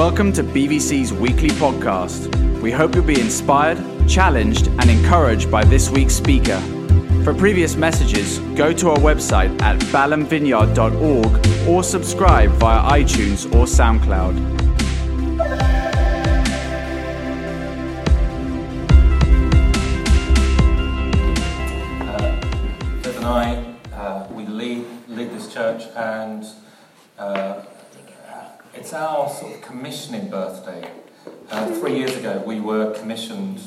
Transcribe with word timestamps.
Welcome 0.00 0.32
to 0.32 0.42
BVC's 0.42 1.12
weekly 1.12 1.50
podcast. 1.50 2.34
We 2.62 2.70
hope 2.72 2.94
you'll 2.94 3.04
be 3.04 3.20
inspired, 3.20 3.76
challenged, 4.08 4.68
and 4.68 4.88
encouraged 4.88 5.50
by 5.50 5.62
this 5.62 5.90
week's 5.90 6.14
speaker. 6.14 6.58
For 7.22 7.34
previous 7.34 7.76
messages, 7.76 8.38
go 8.56 8.72
to 8.72 8.88
our 8.88 8.96
website 8.96 9.60
at 9.60 9.78
balhamvineyard.org 9.92 11.68
or 11.68 11.84
subscribe 11.84 12.50
via 12.52 12.90
iTunes 12.98 13.44
or 13.54 13.66
SoundCloud. 13.66 14.59
Commissioning 29.70 30.28
birthday. 30.28 30.90
Uh, 31.48 31.66
three 31.78 31.96
years 31.96 32.16
ago, 32.16 32.42
we 32.44 32.60
were 32.60 32.92
commissioned 32.92 33.60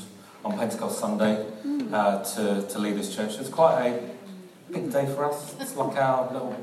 on 0.44 0.58
Pentecost 0.58 1.00
Sunday 1.00 1.46
uh, 1.94 2.22
to, 2.22 2.68
to 2.68 2.78
lead 2.78 2.98
this 2.98 3.16
church. 3.16 3.40
It's 3.40 3.48
quite 3.48 3.88
a 3.88 4.10
big 4.70 4.92
day 4.92 5.06
for 5.06 5.24
us. 5.24 5.56
It's 5.62 5.78
like 5.78 5.96
our 5.96 6.30
little 6.34 6.62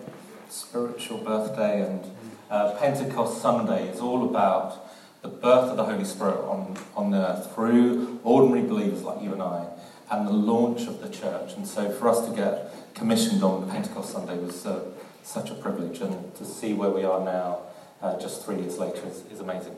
spiritual 0.50 1.18
birthday, 1.24 1.86
and 1.86 2.04
uh, 2.50 2.76
Pentecost 2.78 3.40
Sunday 3.40 3.88
is 3.88 3.98
all 4.00 4.28
about 4.28 4.90
the 5.22 5.28
birth 5.28 5.70
of 5.70 5.78
the 5.78 5.84
Holy 5.84 6.04
Spirit 6.04 6.40
on, 6.44 6.76
on 6.94 7.14
earth 7.14 7.54
through 7.54 8.20
ordinary 8.22 8.68
believers 8.68 9.02
like 9.04 9.22
you 9.22 9.32
and 9.32 9.40
I, 9.40 9.64
and 10.10 10.28
the 10.28 10.32
launch 10.32 10.82
of 10.82 11.00
the 11.00 11.08
church. 11.08 11.54
And 11.54 11.66
so 11.66 11.90
for 11.90 12.08
us 12.08 12.28
to 12.28 12.36
get 12.36 12.74
commissioned 12.92 13.42
on 13.42 13.70
Pentecost 13.70 14.12
Sunday 14.12 14.36
was 14.36 14.66
uh, 14.66 14.84
such 15.22 15.50
a 15.50 15.54
privilege, 15.54 16.02
and 16.02 16.34
to 16.34 16.44
see 16.44 16.74
where 16.74 16.90
we 16.90 17.04
are 17.04 17.24
now, 17.24 17.60
uh, 18.02 18.18
just 18.18 18.44
three 18.44 18.56
years 18.56 18.78
later, 18.78 19.00
is, 19.06 19.24
is 19.32 19.40
amazing. 19.40 19.74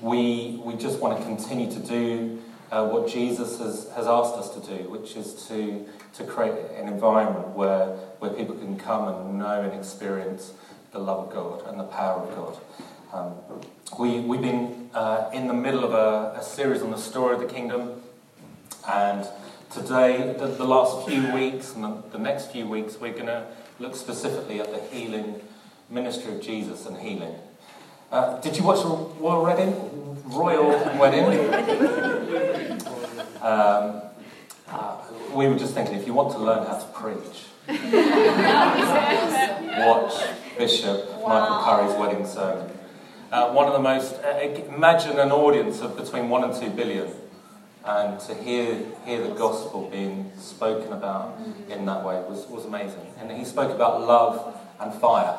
We, 0.00 0.60
we 0.64 0.74
just 0.74 1.00
want 1.00 1.18
to 1.18 1.24
continue 1.24 1.70
to 1.72 1.78
do 1.78 2.42
uh, 2.70 2.86
what 2.86 3.08
Jesus 3.08 3.58
has, 3.58 3.90
has 3.94 4.06
asked 4.06 4.34
us 4.34 4.50
to 4.54 4.60
do, 4.60 4.88
which 4.88 5.16
is 5.16 5.46
to, 5.48 5.86
to 6.14 6.24
create 6.24 6.54
an 6.76 6.88
environment 6.88 7.48
where, 7.48 7.86
where 8.18 8.30
people 8.30 8.54
can 8.56 8.78
come 8.78 9.08
and 9.08 9.38
know 9.38 9.60
and 9.62 9.74
experience 9.78 10.52
the 10.92 10.98
love 10.98 11.28
of 11.28 11.32
God 11.32 11.66
and 11.68 11.78
the 11.78 11.84
power 11.84 12.22
of 12.22 12.34
God. 12.34 12.58
Um, 13.12 13.34
we, 13.98 14.20
we've 14.20 14.40
been 14.40 14.90
uh, 14.94 15.30
in 15.34 15.46
the 15.46 15.54
middle 15.54 15.84
of 15.84 15.92
a, 15.92 16.38
a 16.38 16.42
series 16.42 16.82
on 16.82 16.90
the 16.90 16.98
story 16.98 17.34
of 17.34 17.40
the 17.40 17.46
kingdom, 17.46 18.02
and 18.88 19.26
today, 19.70 20.34
the, 20.38 20.46
the 20.46 20.64
last 20.64 21.06
few 21.06 21.32
weeks 21.32 21.74
and 21.74 21.84
the, 21.84 22.02
the 22.12 22.18
next 22.18 22.52
few 22.52 22.66
weeks, 22.66 22.98
we're 22.98 23.12
going 23.12 23.26
to 23.26 23.46
look 23.78 23.96
specifically 23.96 24.60
at 24.60 24.70
the 24.70 24.80
healing 24.96 25.40
ministry 25.90 26.34
of 26.34 26.40
Jesus 26.40 26.86
and 26.86 26.96
healing. 26.98 27.34
Uh, 28.12 28.38
did 28.42 28.54
you 28.58 28.62
watch 28.62 28.82
the 28.82 28.88
Royal 28.88 29.42
Wedding? 29.42 29.74
Royal 30.26 30.68
Wedding? 30.98 31.24
Um, 33.40 34.02
uh, 34.68 34.98
we 35.34 35.48
were 35.48 35.56
just 35.58 35.72
thinking, 35.72 35.94
if 35.94 36.06
you 36.06 36.12
want 36.12 36.30
to 36.32 36.38
learn 36.38 36.66
how 36.66 36.78
to 36.78 36.84
preach, 36.88 37.46
watch 39.78 40.12
Bishop 40.58 41.10
Michael 41.26 41.62
Curry's 41.64 41.94
wedding 41.98 42.26
sermon. 42.26 42.70
Uh, 43.32 43.50
one 43.50 43.66
of 43.66 43.72
the 43.72 43.80
most, 43.80 44.16
uh, 44.16 44.40
imagine 44.74 45.18
an 45.18 45.32
audience 45.32 45.80
of 45.80 45.96
between 45.96 46.28
one 46.28 46.44
and 46.44 46.54
two 46.54 46.68
billion, 46.68 47.10
and 47.86 48.20
to 48.20 48.34
hear, 48.34 48.78
hear 49.06 49.26
the 49.26 49.34
gospel 49.34 49.88
being 49.90 50.30
spoken 50.36 50.92
about 50.92 51.38
in 51.70 51.86
that 51.86 52.04
way 52.04 52.22
was, 52.28 52.46
was 52.48 52.66
amazing. 52.66 53.06
And 53.18 53.32
he 53.32 53.46
spoke 53.46 53.74
about 53.74 54.02
love 54.02 54.54
and 54.78 54.92
fire. 54.92 55.34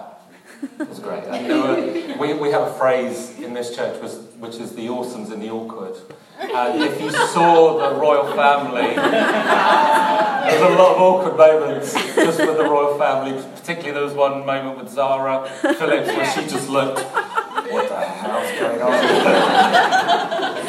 It 0.79 0.89
was 0.89 0.99
great. 0.99 1.23
And 1.25 2.19
we, 2.19 2.33
we 2.33 2.51
have 2.51 2.61
a 2.63 2.73
phrase 2.73 3.37
in 3.39 3.53
this 3.53 3.75
church 3.75 4.01
which, 4.01 4.11
which 4.39 4.55
is 4.61 4.73
the 4.75 4.87
awesomes 4.87 5.31
in 5.31 5.39
the 5.39 5.49
awkward. 5.49 5.95
And 6.39 6.83
if 6.83 6.99
you 7.01 7.11
saw 7.11 7.77
the 7.77 7.95
royal 7.99 8.33
family, 8.35 8.95
there's 8.95 10.61
a 10.61 10.75
lot 10.75 10.95
of 10.95 11.01
awkward 11.01 11.37
moments 11.37 11.93
just 11.93 12.39
with 12.39 12.57
the 12.57 12.63
royal 12.63 12.97
family. 12.97 13.41
Particularly, 13.55 13.93
there 13.93 14.03
was 14.03 14.13
one 14.13 14.45
moment 14.45 14.77
with 14.77 14.89
Zara 14.89 15.47
Phillips 15.61 16.07
where 16.07 16.31
she 16.33 16.41
just 16.41 16.69
looked, 16.69 16.99
"What 16.99 17.87
the 17.87 18.01
hell's 18.01 18.51
going 18.59 18.81
on?" 18.81 18.91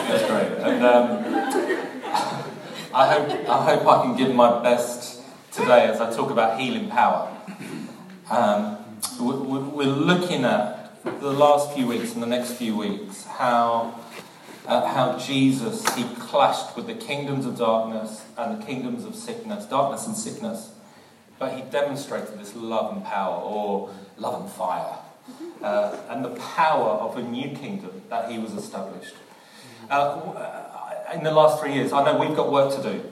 That's 0.08 0.26
great, 0.30 0.52
and 0.64 0.84
um, 0.84 1.24
I 2.94 3.14
hope 3.14 3.48
I 3.48 3.64
hope 3.64 3.86
I 3.86 4.02
can 4.02 4.16
give 4.16 4.34
my 4.34 4.62
best 4.62 5.22
today 5.50 5.86
as 5.86 6.00
I 6.00 6.14
talk 6.14 6.30
about 6.30 6.60
healing 6.60 6.88
power. 6.88 7.30
Um, 8.30 8.83
we're 9.20 9.86
looking 9.86 10.44
at 10.44 11.02
the 11.04 11.32
last 11.32 11.72
few 11.72 11.86
weeks 11.86 12.14
and 12.14 12.22
the 12.22 12.26
next 12.26 12.52
few 12.52 12.76
weeks 12.76 13.24
how 13.24 13.94
uh, 14.66 14.86
how 14.86 15.18
Jesus 15.18 15.86
he 15.94 16.04
clashed 16.14 16.76
with 16.76 16.86
the 16.86 16.94
kingdoms 16.94 17.46
of 17.46 17.58
darkness 17.58 18.24
and 18.36 18.60
the 18.60 18.64
kingdoms 18.64 19.04
of 19.04 19.14
sickness, 19.14 19.66
darkness 19.66 20.06
and 20.06 20.16
sickness, 20.16 20.72
but 21.38 21.54
he 21.54 21.62
demonstrated 21.70 22.38
this 22.38 22.54
love 22.56 22.94
and 22.94 23.04
power, 23.04 23.40
or 23.42 23.90
love 24.16 24.40
and 24.40 24.50
fire, 24.50 24.96
uh, 25.62 25.96
and 26.08 26.24
the 26.24 26.30
power 26.30 26.90
of 26.90 27.16
a 27.16 27.22
new 27.22 27.54
kingdom 27.56 28.02
that 28.08 28.30
he 28.30 28.38
was 28.38 28.52
established. 28.52 29.14
Uh, 29.90 29.92
uh, 29.92 31.10
in 31.12 31.22
the 31.22 31.30
last 31.30 31.60
three 31.60 31.74
years, 31.74 31.92
I 31.92 32.04
know 32.04 32.18
we've 32.18 32.36
got 32.36 32.50
work 32.50 32.74
to 32.76 32.82
do, 32.82 33.04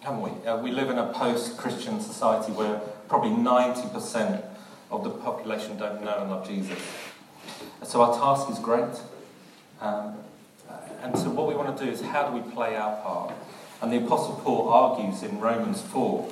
haven't 0.00 0.22
we? 0.22 0.46
Uh, 0.46 0.56
we 0.58 0.72
live 0.72 0.90
in 0.90 0.98
a 0.98 1.12
post-Christian 1.12 2.00
society 2.00 2.50
where 2.52 2.80
probably 3.08 3.30
90% 3.30 4.44
of 4.90 5.04
the 5.04 5.10
population 5.10 5.76
don't 5.78 6.02
know 6.02 6.18
and 6.18 6.30
love 6.30 6.46
Jesus. 6.46 6.78
So 7.84 8.02
our 8.02 8.18
task 8.18 8.50
is 8.50 8.58
great. 8.58 9.00
Um, 9.80 10.14
and 11.02 11.16
so 11.16 11.30
what 11.30 11.46
we 11.46 11.54
want 11.54 11.76
to 11.76 11.84
do 11.84 11.90
is 11.90 12.00
how 12.00 12.28
do 12.28 12.36
we 12.36 12.50
play 12.52 12.76
our 12.76 12.96
part? 13.02 13.32
And 13.80 13.92
the 13.92 13.98
Apostle 13.98 14.40
Paul 14.42 14.68
argues 14.68 15.22
in 15.22 15.38
Romans 15.38 15.80
4 15.82 16.28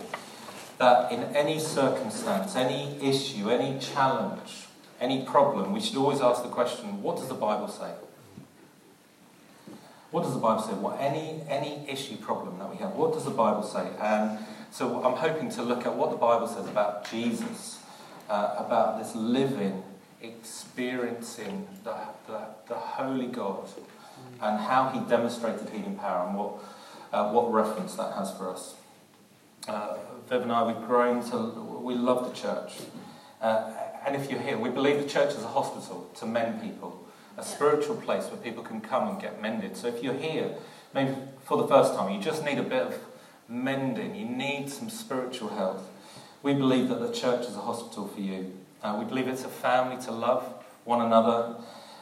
that 0.78 1.12
in 1.12 1.22
any 1.36 1.58
circumstance, 1.58 2.56
any 2.56 2.98
issue, 3.00 3.50
any 3.50 3.78
challenge, 3.78 4.66
any 5.00 5.24
problem, 5.24 5.72
we 5.72 5.80
should 5.80 5.96
always 5.96 6.20
ask 6.20 6.42
the 6.42 6.48
question, 6.48 7.02
what 7.02 7.16
does 7.16 7.28
the 7.28 7.34
Bible 7.34 7.68
say? 7.68 7.92
What 10.10 10.22
does 10.22 10.32
the 10.32 10.40
Bible 10.40 10.62
say? 10.62 10.72
What 10.72 11.00
any 11.00 11.42
any 11.48 11.84
issue 11.88 12.16
problem 12.16 12.58
that 12.58 12.70
we 12.70 12.76
have, 12.76 12.92
what 12.92 13.12
does 13.12 13.24
the 13.24 13.30
Bible 13.30 13.62
say? 13.62 13.88
And 14.00 14.38
so 14.70 15.04
I'm 15.04 15.16
hoping 15.16 15.50
to 15.50 15.62
look 15.62 15.84
at 15.84 15.94
what 15.94 16.10
the 16.10 16.16
Bible 16.16 16.46
says 16.46 16.66
about 16.68 17.10
Jesus, 17.10 17.75
uh, 18.28 18.54
about 18.58 18.98
this 18.98 19.14
living, 19.14 19.82
experiencing 20.22 21.66
the, 21.84 21.96
the, 22.26 22.40
the 22.68 22.74
holy 22.74 23.26
God, 23.26 23.68
and 24.40 24.58
how 24.58 24.88
he 24.88 25.00
demonstrated 25.08 25.68
healing 25.68 25.96
power, 25.96 26.26
and 26.26 26.36
what 26.36 26.52
uh, 27.12 27.30
what 27.30 27.52
reference 27.52 27.94
that 27.94 28.14
has 28.14 28.32
for 28.36 28.50
us. 28.50 28.74
Uh, 29.68 29.96
Viv 30.28 30.42
and 30.42 30.52
I, 30.52 30.64
we've 30.64 30.86
grown 30.86 31.22
to 31.30 31.36
we 31.82 31.94
love 31.94 32.28
the 32.28 32.34
church, 32.34 32.74
uh, 33.40 33.72
and 34.04 34.16
if 34.16 34.30
you're 34.30 34.40
here, 34.40 34.58
we 34.58 34.70
believe 34.70 35.02
the 35.02 35.08
church 35.08 35.34
is 35.34 35.42
a 35.42 35.48
hospital 35.48 36.10
to 36.16 36.26
mend 36.26 36.62
people 36.62 37.06
a 37.38 37.44
spiritual 37.44 37.96
place 37.96 38.24
where 38.26 38.38
people 38.38 38.62
can 38.62 38.80
come 38.80 39.08
and 39.08 39.20
get 39.20 39.40
mended. 39.42 39.76
So 39.76 39.88
if 39.88 40.02
you're 40.02 40.14
here, 40.14 40.54
maybe 40.94 41.14
for 41.44 41.56
the 41.58 41.68
first 41.68 41.94
time, 41.94 42.12
you 42.12 42.20
just 42.20 42.44
need 42.44 42.58
a 42.58 42.62
bit 42.62 42.82
of 42.82 42.98
mending, 43.48 44.14
you 44.14 44.24
need 44.24 44.70
some 44.70 44.90
spiritual 44.90 45.50
health. 45.50 45.82
We 46.42 46.54
believe 46.54 46.88
that 46.88 47.00
the 47.00 47.12
church 47.12 47.46
is 47.46 47.56
a 47.56 47.60
hospital 47.60 48.06
for 48.06 48.20
you. 48.20 48.52
Uh, 48.82 48.96
we 48.98 49.04
believe 49.04 49.26
it's 49.26 49.44
a 49.44 49.48
family 49.48 50.02
to 50.04 50.12
love 50.12 50.44
one 50.84 51.00
another. 51.00 51.56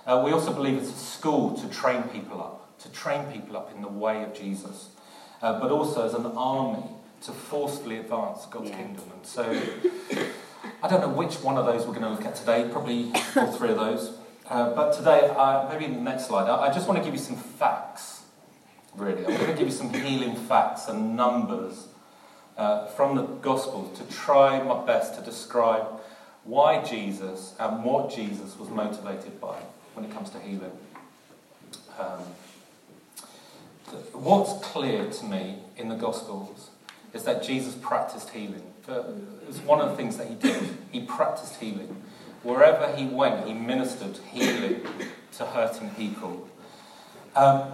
Uh, 0.07 0.23
we 0.25 0.33
also 0.33 0.53
believe 0.53 0.77
it's 0.77 0.91
a 0.91 0.93
school 0.93 1.57
to 1.57 1.69
train 1.69 2.03
people 2.05 2.41
up, 2.41 2.79
to 2.81 2.91
train 2.91 3.25
people 3.33 3.57
up 3.57 3.73
in 3.75 3.81
the 3.81 3.89
way 3.89 4.23
of 4.23 4.35
Jesus, 4.35 4.91
uh, 5.41 5.59
but 5.61 5.71
also 5.71 6.05
as 6.05 6.15
an 6.15 6.27
army 6.27 6.85
to 7.23 7.33
forcefully 7.33 7.99
advance 7.99 8.45
God's 8.47 8.71
kingdom. 8.71 9.05
And 9.15 9.27
so 9.27 9.45
I 10.83 10.89
don't 10.89 11.01
know 11.01 11.09
which 11.09 11.37
one 11.37 11.57
of 11.57 11.65
those 11.65 11.87
we're 11.87 11.95
going 11.95 12.03
to 12.03 12.11
look 12.11 12.27
at 12.27 12.35
today, 12.35 12.69
probably 12.71 13.13
all 13.37 13.51
three 13.53 13.71
of 13.71 13.77
those. 13.77 14.19
Uh, 14.47 14.75
but 14.75 14.93
today, 14.93 15.33
uh, 15.35 15.67
maybe 15.73 15.87
in 15.87 15.95
the 15.95 16.01
next 16.03 16.27
slide, 16.27 16.51
I, 16.51 16.69
I 16.69 16.75
just 16.75 16.87
want 16.87 16.99
to 16.99 17.05
give 17.05 17.15
you 17.15 17.21
some 17.21 17.37
facts, 17.37 18.25
really. 18.95 19.25
I'm 19.25 19.37
going 19.39 19.47
to 19.47 19.55
give 19.55 19.69
you 19.69 19.73
some 19.73 19.91
healing 19.91 20.37
facts 20.37 20.89
and 20.89 21.17
numbers 21.17 21.89
uh, 22.57 22.87
from 22.87 23.17
the 23.17 23.23
Gospels 23.23 23.99
to 23.99 24.05
try 24.15 24.63
my 24.63 24.85
best 24.85 25.15
to 25.17 25.23
describe 25.23 25.87
why 26.45 26.83
Jesus 26.83 27.55
and 27.59 27.85
what 27.85 28.15
Jesus 28.15 28.59
was 28.59 28.69
motivated 28.69 29.41
by 29.41 29.57
when 29.95 30.05
it 30.05 30.13
comes 30.13 30.31
to 30.31 30.39
healing. 30.39 30.73
Um, 31.99 32.21
what's 34.13 34.65
clear 34.65 35.11
to 35.11 35.25
me 35.25 35.59
in 35.77 35.89
the 35.89 35.95
Gospels 35.95 36.71
is 37.13 37.25
that 37.25 37.43
Jesus 37.43 37.75
practiced 37.75 38.31
healing. 38.31 38.63
Uh, 38.89 39.03
It 39.43 39.47
was 39.47 39.61
one 39.61 39.81
of 39.81 39.91
the 39.91 39.97
things 39.97 40.17
that 40.17 40.29
he 40.29 40.35
did. 40.35 40.77
He 40.91 41.01
practiced 41.01 41.57
healing. 41.57 42.03
Wherever 42.43 42.95
he 42.95 43.07
went, 43.07 43.47
he 43.47 43.55
ministered 43.55 44.19
healing 44.33 44.83
to 45.39 45.45
hurting 45.47 45.91
people. 45.91 46.49
Um, 47.35 47.73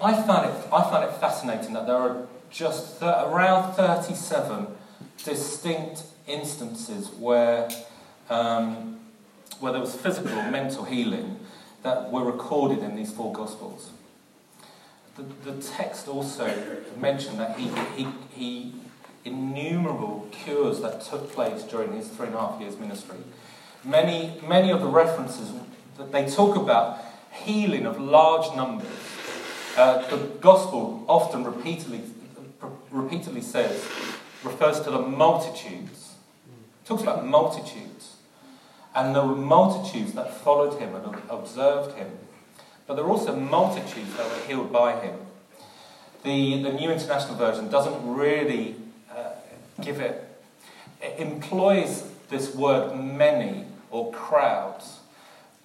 I, 0.00 0.14
found 0.22 0.48
it, 0.50 0.66
I 0.72 0.82
found 0.90 1.04
it 1.04 1.12
fascinating 1.20 1.74
that 1.74 1.86
there 1.86 1.96
are 1.96 2.26
just 2.50 3.00
th- 3.00 3.14
around 3.26 3.74
37 3.74 4.66
distinct 5.24 6.02
instances 6.26 7.08
where, 7.10 7.68
um, 8.30 9.00
where 9.60 9.72
there 9.72 9.80
was 9.80 9.94
physical 9.94 10.38
or 10.38 10.50
mental 10.50 10.84
healing 10.84 11.38
that 11.82 12.10
were 12.10 12.24
recorded 12.24 12.80
in 12.80 12.96
these 12.96 13.12
four 13.12 13.32
Gospels. 13.32 13.90
The, 15.16 15.22
the 15.50 15.62
text 15.62 16.08
also 16.08 16.46
mentioned 16.98 17.38
that 17.40 17.58
he, 17.58 17.70
he, 17.96 18.08
he 18.34 18.74
innumerable 19.24 20.28
cures 20.30 20.80
that 20.80 21.02
took 21.02 21.32
place 21.32 21.62
during 21.64 21.92
his 21.92 22.08
three 22.08 22.26
and 22.26 22.36
a 22.36 22.40
half 22.40 22.60
years 22.60 22.78
ministry. 22.78 23.16
Many, 23.84 24.40
many 24.46 24.70
of 24.70 24.80
the 24.80 24.88
references 24.88 25.52
that 25.96 26.12
they 26.12 26.28
talk 26.28 26.56
about 26.56 26.98
healing 27.32 27.86
of 27.86 28.00
large 28.00 28.54
numbers. 28.56 28.88
Uh, 29.76 30.06
the 30.08 30.16
gospel 30.40 31.04
often 31.06 31.44
repeatedly, 31.44 32.00
repeatedly 32.90 33.40
says, 33.40 33.84
refers 34.42 34.80
to 34.80 34.90
the 34.90 34.98
multitudes. 34.98 36.14
It 36.82 36.86
talks 36.86 37.02
about 37.02 37.26
multitudes. 37.26 38.16
And 38.94 39.14
there 39.14 39.24
were 39.24 39.36
multitudes 39.36 40.12
that 40.12 40.34
followed 40.34 40.78
him 40.78 40.94
and 40.94 41.16
observed 41.28 41.96
him. 41.96 42.10
But 42.86 42.94
there 42.94 43.04
were 43.04 43.10
also 43.10 43.36
multitudes 43.36 44.16
that 44.16 44.30
were 44.30 44.46
healed 44.46 44.72
by 44.72 45.00
him. 45.00 45.18
The, 46.22 46.62
the 46.62 46.72
New 46.72 46.90
International 46.90 47.36
Version 47.36 47.68
doesn't 47.68 48.14
really 48.14 48.76
uh, 49.14 49.32
give 49.80 50.00
it, 50.00 50.28
it 51.02 51.20
employs 51.20 52.10
this 52.30 52.54
word 52.54 52.96
many 52.96 53.66
or 53.90 54.12
crowds 54.12 55.00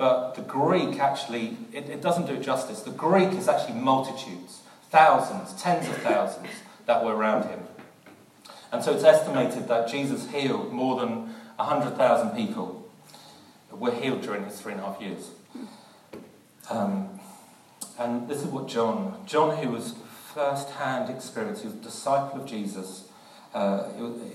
but 0.02 0.34
the 0.34 0.42
Greek 0.42 1.00
actually, 1.00 1.56
it, 1.72 1.88
it 1.88 2.02
doesn't 2.02 2.26
do 2.26 2.34
it 2.34 2.42
justice. 2.42 2.82
The 2.82 2.90
Greek 2.90 3.34
is 3.34 3.48
actually 3.48 3.80
multitudes, 3.80 4.62
thousands, 4.90 5.54
tens 5.62 5.88
of 5.88 5.96
thousands 5.98 6.50
that 6.86 7.04
were 7.04 7.16
around 7.16 7.44
him. 7.50 7.62
And 8.72 8.84
so 8.84 8.94
it's 8.94 9.04
estimated 9.04 9.68
that 9.68 9.90
Jesus 9.90 10.30
healed 10.30 10.72
more 10.72 11.00
than 11.00 11.34
100,000 11.58 12.36
people 12.36 12.90
were 13.72 13.92
healed 13.92 14.22
during 14.22 14.46
his 14.46 14.60
three 14.60 14.74
and 14.74 14.82
a 14.82 14.86
half 14.86 15.02
years. 15.02 15.32
Um, 16.70 17.20
and 18.00 18.28
this 18.28 18.40
is 18.40 18.46
what 18.46 18.68
John, 18.68 19.24
John, 19.26 19.58
who 19.58 19.70
was 19.70 19.96
first 20.34 20.70
hand 20.72 21.10
experience, 21.10 21.62
he 21.62 21.68
was 21.68 21.76
a 21.76 21.80
disciple 21.80 22.42
of 22.42 22.48
Jesus. 22.48 23.08
Uh, 23.54 23.90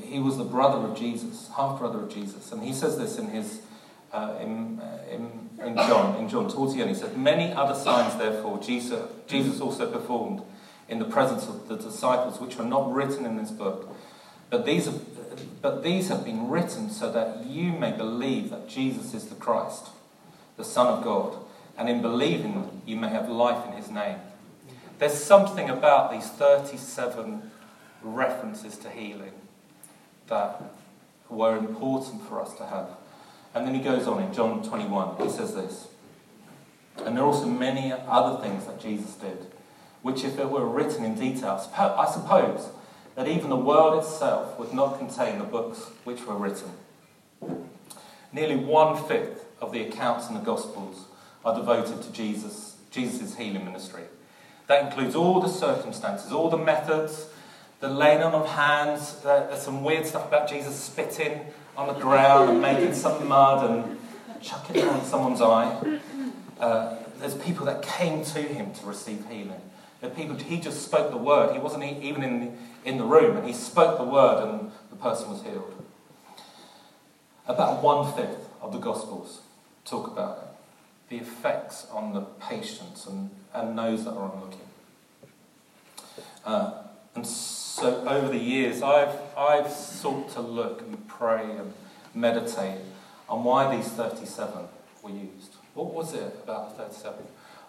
he, 0.04 0.18
was, 0.18 0.36
the 0.36 0.44
brother 0.44 0.86
of 0.86 0.96
Jesus, 0.96 1.48
half 1.56 1.78
brother 1.78 2.00
of 2.00 2.10
Jesus. 2.10 2.52
And 2.52 2.62
he 2.62 2.74
says 2.74 2.98
this 2.98 3.18
in 3.18 3.28
his 3.28 3.62
uh, 4.12 4.34
in, 4.40 4.78
uh, 4.80 5.02
in, 5.10 5.50
in, 5.64 5.76
John, 5.76 6.16
in 6.16 6.28
John 6.28 6.48
towards 6.48 6.74
the 6.74 6.80
end, 6.80 6.90
he 6.90 6.96
said, 6.96 7.16
Many 7.18 7.52
other 7.52 7.74
signs, 7.74 8.16
therefore, 8.16 8.58
Jesus, 8.60 9.02
Jesus 9.26 9.60
also 9.60 9.90
performed 9.90 10.42
in 10.88 10.98
the 10.98 11.04
presence 11.04 11.46
of 11.46 11.68
the 11.68 11.76
disciples, 11.76 12.40
which 12.40 12.58
are 12.58 12.64
not 12.64 12.92
written 12.92 13.26
in 13.26 13.36
this 13.36 13.50
book. 13.50 13.94
But 14.50 14.64
these, 14.64 14.86
have, 14.86 15.02
but 15.60 15.82
these 15.82 16.08
have 16.08 16.24
been 16.24 16.48
written 16.48 16.90
so 16.90 17.10
that 17.10 17.46
you 17.46 17.72
may 17.72 17.92
believe 17.92 18.50
that 18.50 18.68
Jesus 18.68 19.12
is 19.14 19.26
the 19.26 19.34
Christ, 19.34 19.88
the 20.56 20.64
Son 20.64 20.86
of 20.86 21.02
God, 21.02 21.38
and 21.76 21.88
in 21.88 22.00
believing 22.00 22.82
you 22.86 22.96
may 22.96 23.08
have 23.08 23.28
life 23.28 23.66
in 23.66 23.72
his 23.72 23.90
name. 23.90 24.18
There's 24.98 25.14
something 25.14 25.68
about 25.68 26.10
these 26.10 26.28
37 26.28 27.50
references 28.02 28.78
to 28.78 28.90
healing 28.90 29.32
that 30.28 30.62
were 31.28 31.56
important 31.56 32.22
for 32.26 32.40
us 32.40 32.54
to 32.54 32.66
have. 32.66 32.88
And 33.54 33.66
then 33.66 33.74
he 33.74 33.80
goes 33.80 34.06
on 34.06 34.22
in 34.22 34.32
John 34.32 34.62
21, 34.62 35.16
he 35.22 35.30
says 35.30 35.54
this. 35.54 35.88
And 37.04 37.16
there 37.16 37.24
are 37.24 37.26
also 37.26 37.46
many 37.46 37.92
other 37.92 38.42
things 38.42 38.66
that 38.66 38.80
Jesus 38.80 39.14
did, 39.14 39.46
which, 40.06 40.22
if 40.22 40.38
it 40.38 40.48
were 40.48 40.64
written 40.64 41.04
in 41.04 41.16
detail, 41.16 41.60
I 41.76 42.08
suppose 42.08 42.68
that 43.16 43.26
even 43.26 43.50
the 43.50 43.56
world 43.56 43.98
itself 43.98 44.56
would 44.56 44.72
not 44.72 44.98
contain 44.98 45.40
the 45.40 45.44
books 45.44 45.80
which 46.04 46.24
were 46.24 46.36
written. 46.36 46.70
Nearly 48.32 48.54
one 48.54 49.02
fifth 49.08 49.44
of 49.60 49.72
the 49.72 49.82
accounts 49.82 50.28
in 50.28 50.34
the 50.34 50.40
Gospels 50.40 51.06
are 51.44 51.56
devoted 51.56 52.02
to 52.02 52.12
Jesus, 52.12 52.76
Jesus' 52.92 53.34
healing 53.34 53.64
ministry. 53.64 54.04
That 54.68 54.84
includes 54.84 55.16
all 55.16 55.40
the 55.40 55.48
circumstances, 55.48 56.30
all 56.30 56.50
the 56.50 56.56
methods, 56.56 57.26
the 57.80 57.88
laying 57.88 58.22
on 58.22 58.32
of 58.32 58.46
hands. 58.46 59.20
There's 59.24 59.62
some 59.62 59.82
weird 59.82 60.06
stuff 60.06 60.28
about 60.28 60.48
Jesus 60.48 60.76
spitting 60.76 61.40
on 61.76 61.88
the 61.88 62.00
ground 62.00 62.50
and 62.50 62.62
making 62.62 62.94
some 62.94 63.26
mud 63.26 63.68
and 63.68 63.98
chucking 64.40 64.76
it 64.76 64.84
on 64.84 65.04
someone's 65.04 65.40
eye. 65.40 65.98
Uh, 66.60 66.94
there's 67.18 67.34
people 67.34 67.66
that 67.66 67.82
came 67.82 68.24
to 68.24 68.40
him 68.40 68.72
to 68.72 68.86
receive 68.86 69.26
healing. 69.28 69.62
There 70.06 70.14
people, 70.14 70.36
he 70.36 70.60
just 70.60 70.84
spoke 70.84 71.10
the 71.10 71.16
word. 71.16 71.52
He 71.52 71.58
wasn't 71.58 71.82
even 71.82 72.22
in 72.22 72.40
the, 72.40 72.50
in 72.88 72.96
the 72.96 73.04
room, 73.04 73.36
and 73.36 73.44
he 73.44 73.52
spoke 73.52 73.98
the 73.98 74.04
word, 74.04 74.40
and 74.40 74.70
the 74.88 74.96
person 74.96 75.30
was 75.30 75.42
healed. 75.42 75.84
About 77.48 77.82
one 77.82 78.14
fifth 78.14 78.48
of 78.62 78.72
the 78.72 78.78
Gospels 78.78 79.40
talk 79.84 80.06
about 80.06 80.38
it, 80.38 81.10
the 81.10 81.16
effects 81.16 81.88
on 81.92 82.12
the 82.12 82.20
patients 82.20 83.06
and, 83.06 83.30
and 83.52 83.76
those 83.76 84.04
that 84.04 84.12
are 84.12 84.30
onlooking. 84.30 84.60
Uh, 86.44 86.82
and 87.16 87.26
so 87.26 88.06
over 88.06 88.28
the 88.28 88.38
years, 88.38 88.82
I've, 88.82 89.16
I've 89.36 89.70
sought 89.70 90.30
to 90.34 90.40
look 90.40 90.82
and 90.82 91.08
pray 91.08 91.42
and 91.42 91.72
meditate 92.14 92.78
on 93.28 93.42
why 93.42 93.74
these 93.74 93.88
37 93.88 94.68
were 95.02 95.10
used. 95.10 95.56
What 95.74 95.92
was 95.92 96.14
it 96.14 96.36
about 96.44 96.76
the 96.76 96.84
37? 96.84 97.24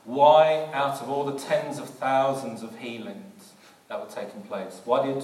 Why, 0.07 0.69
out 0.71 1.01
of 1.01 1.09
all 1.09 1.25
the 1.25 1.37
tens 1.37 1.79
of 1.79 1.89
thousands 1.89 2.63
of 2.63 2.79
healings 2.79 3.51
that 3.89 3.99
were 3.99 4.07
taking 4.09 4.41
place, 4.43 4.79
why 4.85 5.05
did, 5.05 5.21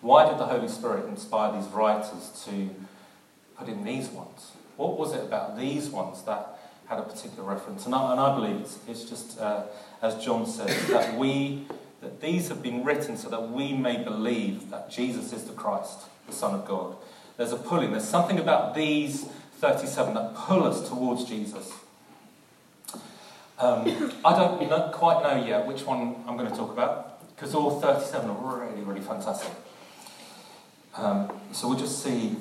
why 0.00 0.28
did 0.28 0.38
the 0.38 0.46
Holy 0.46 0.66
Spirit 0.66 1.06
inspire 1.06 1.52
these 1.52 1.70
writers 1.70 2.44
to 2.46 2.68
put 3.56 3.68
in 3.68 3.84
these 3.84 4.08
ones? 4.08 4.50
What 4.76 4.98
was 4.98 5.14
it 5.14 5.22
about 5.22 5.56
these 5.56 5.88
ones 5.88 6.20
that 6.24 6.58
had 6.86 6.98
a 6.98 7.02
particular 7.02 7.48
reference? 7.48 7.86
And 7.86 7.94
I, 7.94 8.10
and 8.10 8.20
I 8.20 8.34
believe 8.34 8.56
it's, 8.56 8.78
it's 8.88 9.04
just, 9.04 9.38
uh, 9.38 9.66
as 10.02 10.22
John 10.24 10.46
says, 10.46 10.88
that 10.88 11.16
we 11.16 11.68
that 12.00 12.20
these 12.20 12.48
have 12.48 12.60
been 12.60 12.82
written 12.82 13.16
so 13.16 13.30
that 13.30 13.50
we 13.52 13.72
may 13.72 14.02
believe 14.02 14.68
that 14.70 14.90
Jesus 14.90 15.32
is 15.32 15.44
the 15.44 15.52
Christ, 15.52 16.00
the 16.26 16.32
Son 16.32 16.56
of 16.56 16.66
God. 16.66 16.96
There's 17.36 17.52
a 17.52 17.56
pulling. 17.56 17.92
There's 17.92 18.02
something 18.02 18.40
about 18.40 18.74
these 18.74 19.26
37 19.58 20.12
that 20.14 20.34
pull 20.34 20.64
us 20.64 20.88
towards 20.88 21.24
Jesus. 21.24 21.72
Um, 23.58 24.12
I 24.24 24.36
don't 24.36 24.92
quite 24.92 25.22
know 25.22 25.44
yet 25.44 25.66
which 25.66 25.82
one 25.84 26.16
I'm 26.26 26.36
going 26.36 26.50
to 26.50 26.56
talk 26.56 26.72
about 26.72 27.34
because 27.34 27.54
all 27.54 27.80
37 27.80 28.28
are 28.28 28.58
really, 28.60 28.82
really 28.82 29.00
fantastic. 29.00 29.50
Um, 30.96 31.32
so 31.52 31.68
we'll 31.68 31.78
just 31.78 32.02
see, 32.02 32.36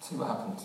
see 0.00 0.16
what 0.16 0.28
happens. 0.28 0.64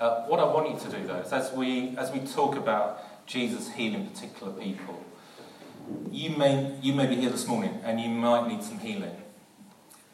Uh, 0.00 0.22
what 0.26 0.38
I 0.38 0.44
want 0.44 0.70
you 0.70 0.78
to 0.78 0.96
do, 0.96 1.06
though, 1.06 1.20
is 1.20 1.32
as 1.32 1.52
we, 1.52 1.96
as 1.98 2.12
we 2.12 2.20
talk 2.20 2.56
about 2.56 3.26
Jesus 3.26 3.72
healing 3.72 4.06
particular 4.06 4.52
people. 4.52 5.04
You 6.10 6.30
may, 6.30 6.76
you 6.82 6.94
may 6.94 7.06
be 7.06 7.16
here 7.16 7.30
this 7.30 7.46
morning 7.46 7.80
and 7.82 8.00
you 8.00 8.08
might 8.08 8.46
need 8.46 8.62
some 8.62 8.78
healing. 8.78 9.16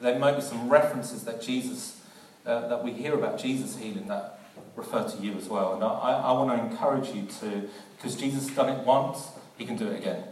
There 0.00 0.18
might 0.18 0.36
be 0.36 0.42
some 0.42 0.68
references 0.68 1.24
that 1.24 1.42
Jesus, 1.42 2.00
uh, 2.46 2.66
that 2.68 2.82
we 2.82 2.92
hear 2.92 3.14
about 3.14 3.38
Jesus 3.38 3.76
healing 3.76 4.08
that 4.08 4.40
refer 4.76 5.04
to 5.08 5.16
you 5.22 5.34
as 5.34 5.48
well. 5.48 5.74
And 5.74 5.84
I, 5.84 5.88
I 5.88 6.32
want 6.32 6.50
to 6.50 6.66
encourage 6.66 7.08
you 7.14 7.26
to, 7.40 7.68
because 7.96 8.16
Jesus 8.16 8.48
has 8.48 8.56
done 8.56 8.68
it 8.68 8.84
once, 8.84 9.28
he 9.56 9.64
can 9.64 9.76
do 9.76 9.88
it 9.88 9.98
again. 9.98 10.24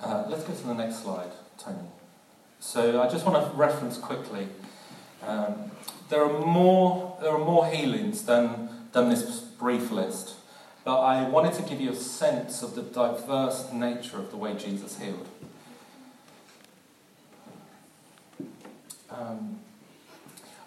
Uh, 0.00 0.24
let's 0.28 0.44
go 0.44 0.54
to 0.54 0.66
the 0.66 0.74
next 0.74 1.02
slide, 1.02 1.30
Tony. 1.58 1.78
So 2.58 3.00
I 3.02 3.08
just 3.08 3.24
want 3.26 3.44
to 3.44 3.56
reference 3.56 3.98
quickly. 3.98 4.48
Um, 5.26 5.70
there 6.08 6.24
are 6.24 6.44
more. 6.44 7.16
There 7.20 7.30
are 7.30 7.44
more 7.44 7.66
healings 7.66 8.24
than 8.24 8.68
than 8.92 9.08
this 9.08 9.40
brief 9.40 9.90
list. 9.90 10.34
But 10.84 11.00
I 11.00 11.28
wanted 11.28 11.54
to 11.54 11.62
give 11.62 11.80
you 11.80 11.90
a 11.90 11.96
sense 11.96 12.62
of 12.62 12.74
the 12.74 12.82
diverse 12.82 13.72
nature 13.72 14.18
of 14.18 14.30
the 14.30 14.36
way 14.36 14.54
Jesus 14.54 14.98
healed. 14.98 15.28
Um, 19.08 19.60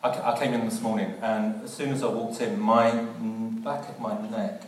I, 0.06 0.34
I, 0.34 0.38
came 0.38 0.54
in 0.54 0.66
this 0.66 0.82
morning, 0.82 1.16
and 1.20 1.64
as 1.64 1.74
soon 1.74 1.90
as 1.92 2.04
I 2.04 2.08
walked 2.08 2.40
in, 2.40 2.60
my 2.60 2.92
back 2.92 3.90
of 3.90 4.00
my 4.00 4.16
neck 4.30 4.62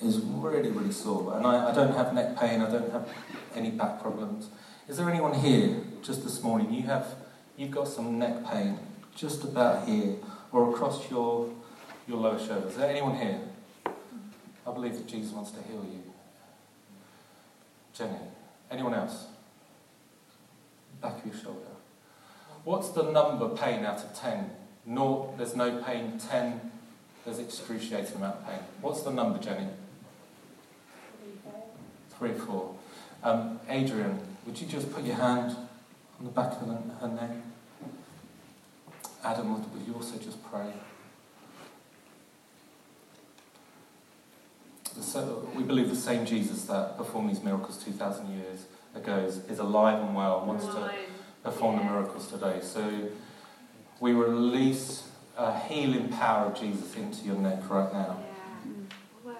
is 0.00 0.18
really, 0.18 0.70
really 0.70 0.92
sore. 0.92 1.36
And 1.36 1.44
I, 1.44 1.70
I 1.70 1.74
don't 1.74 1.92
have 1.96 2.14
neck 2.14 2.38
pain, 2.38 2.60
I 2.60 2.70
don't 2.70 2.92
have 2.92 3.08
any 3.56 3.70
back 3.70 4.00
problems. 4.00 4.48
Is 4.86 4.96
there 4.96 5.10
anyone 5.10 5.34
here 5.34 5.76
just 6.02 6.22
this 6.22 6.40
morning? 6.40 6.72
You 6.72 6.82
have, 6.82 7.16
you've 7.56 7.72
got 7.72 7.88
some 7.88 8.20
neck 8.20 8.46
pain 8.46 8.78
just 9.16 9.42
about 9.42 9.88
here 9.88 10.14
or 10.52 10.70
across 10.70 11.10
your, 11.10 11.50
your 12.06 12.18
lower 12.18 12.38
shoulder. 12.38 12.68
Is 12.68 12.76
there 12.76 12.90
anyone 12.90 13.16
here? 13.16 13.40
I 13.84 14.72
believe 14.72 14.94
that 14.94 15.08
Jesus 15.08 15.32
wants 15.32 15.50
to 15.50 15.62
heal 15.62 15.84
you. 15.84 16.00
Jenny. 17.92 18.18
Anyone 18.70 18.94
else? 18.94 19.26
Back 21.00 21.18
of 21.18 21.26
your 21.26 21.42
shoulder. 21.42 21.71
What's 22.64 22.90
the 22.90 23.02
number 23.02 23.48
pain 23.48 23.84
out 23.84 24.04
of 24.04 24.14
10? 24.16 24.50
Naught, 24.86 25.36
there's 25.36 25.56
no 25.56 25.82
pain. 25.82 26.18
10, 26.18 26.72
there's 27.24 27.38
excruciating 27.38 28.16
amount 28.16 28.36
of 28.36 28.46
pain. 28.46 28.58
What's 28.80 29.02
the 29.02 29.10
number, 29.10 29.38
Jenny? 29.38 29.66
Three, 32.18 32.30
or 32.30 32.34
four. 32.34 32.74
Um, 33.22 33.58
Adrian, 33.68 34.20
would 34.46 34.60
you 34.60 34.66
just 34.66 34.92
put 34.92 35.04
your 35.04 35.16
hand 35.16 35.56
on 36.18 36.24
the 36.24 36.30
back 36.30 36.52
of 36.52 36.68
her 36.68 37.08
neck? 37.08 37.30
Adam, 39.24 39.52
would 39.52 39.86
you 39.86 39.94
also 39.94 40.16
just 40.18 40.42
pray? 40.50 40.72
so 45.00 45.48
we 45.56 45.62
believe 45.62 45.88
the 45.88 45.96
same 45.96 46.24
Jesus 46.24 46.64
that 46.64 46.96
performed 46.96 47.30
these 47.30 47.42
miracles 47.42 47.82
2,000 47.82 48.28
years 48.34 48.66
ago 48.94 49.18
is 49.48 49.58
alive 49.58 50.00
and 50.00 50.14
well 50.14 50.38
and 50.38 50.48
wants 50.48 50.66
to 50.66 50.90
perform 51.42 51.78
the 51.78 51.84
miracles 51.84 52.28
today. 52.28 52.60
So 52.62 53.08
we 54.00 54.12
release 54.12 55.08
a 55.36 55.58
healing 55.58 56.08
power 56.08 56.46
of 56.46 56.58
Jesus 56.58 56.94
into 56.96 57.24
your 57.24 57.36
neck 57.36 57.68
right 57.68 57.92
now. 57.92 58.18
Wow. 59.24 59.34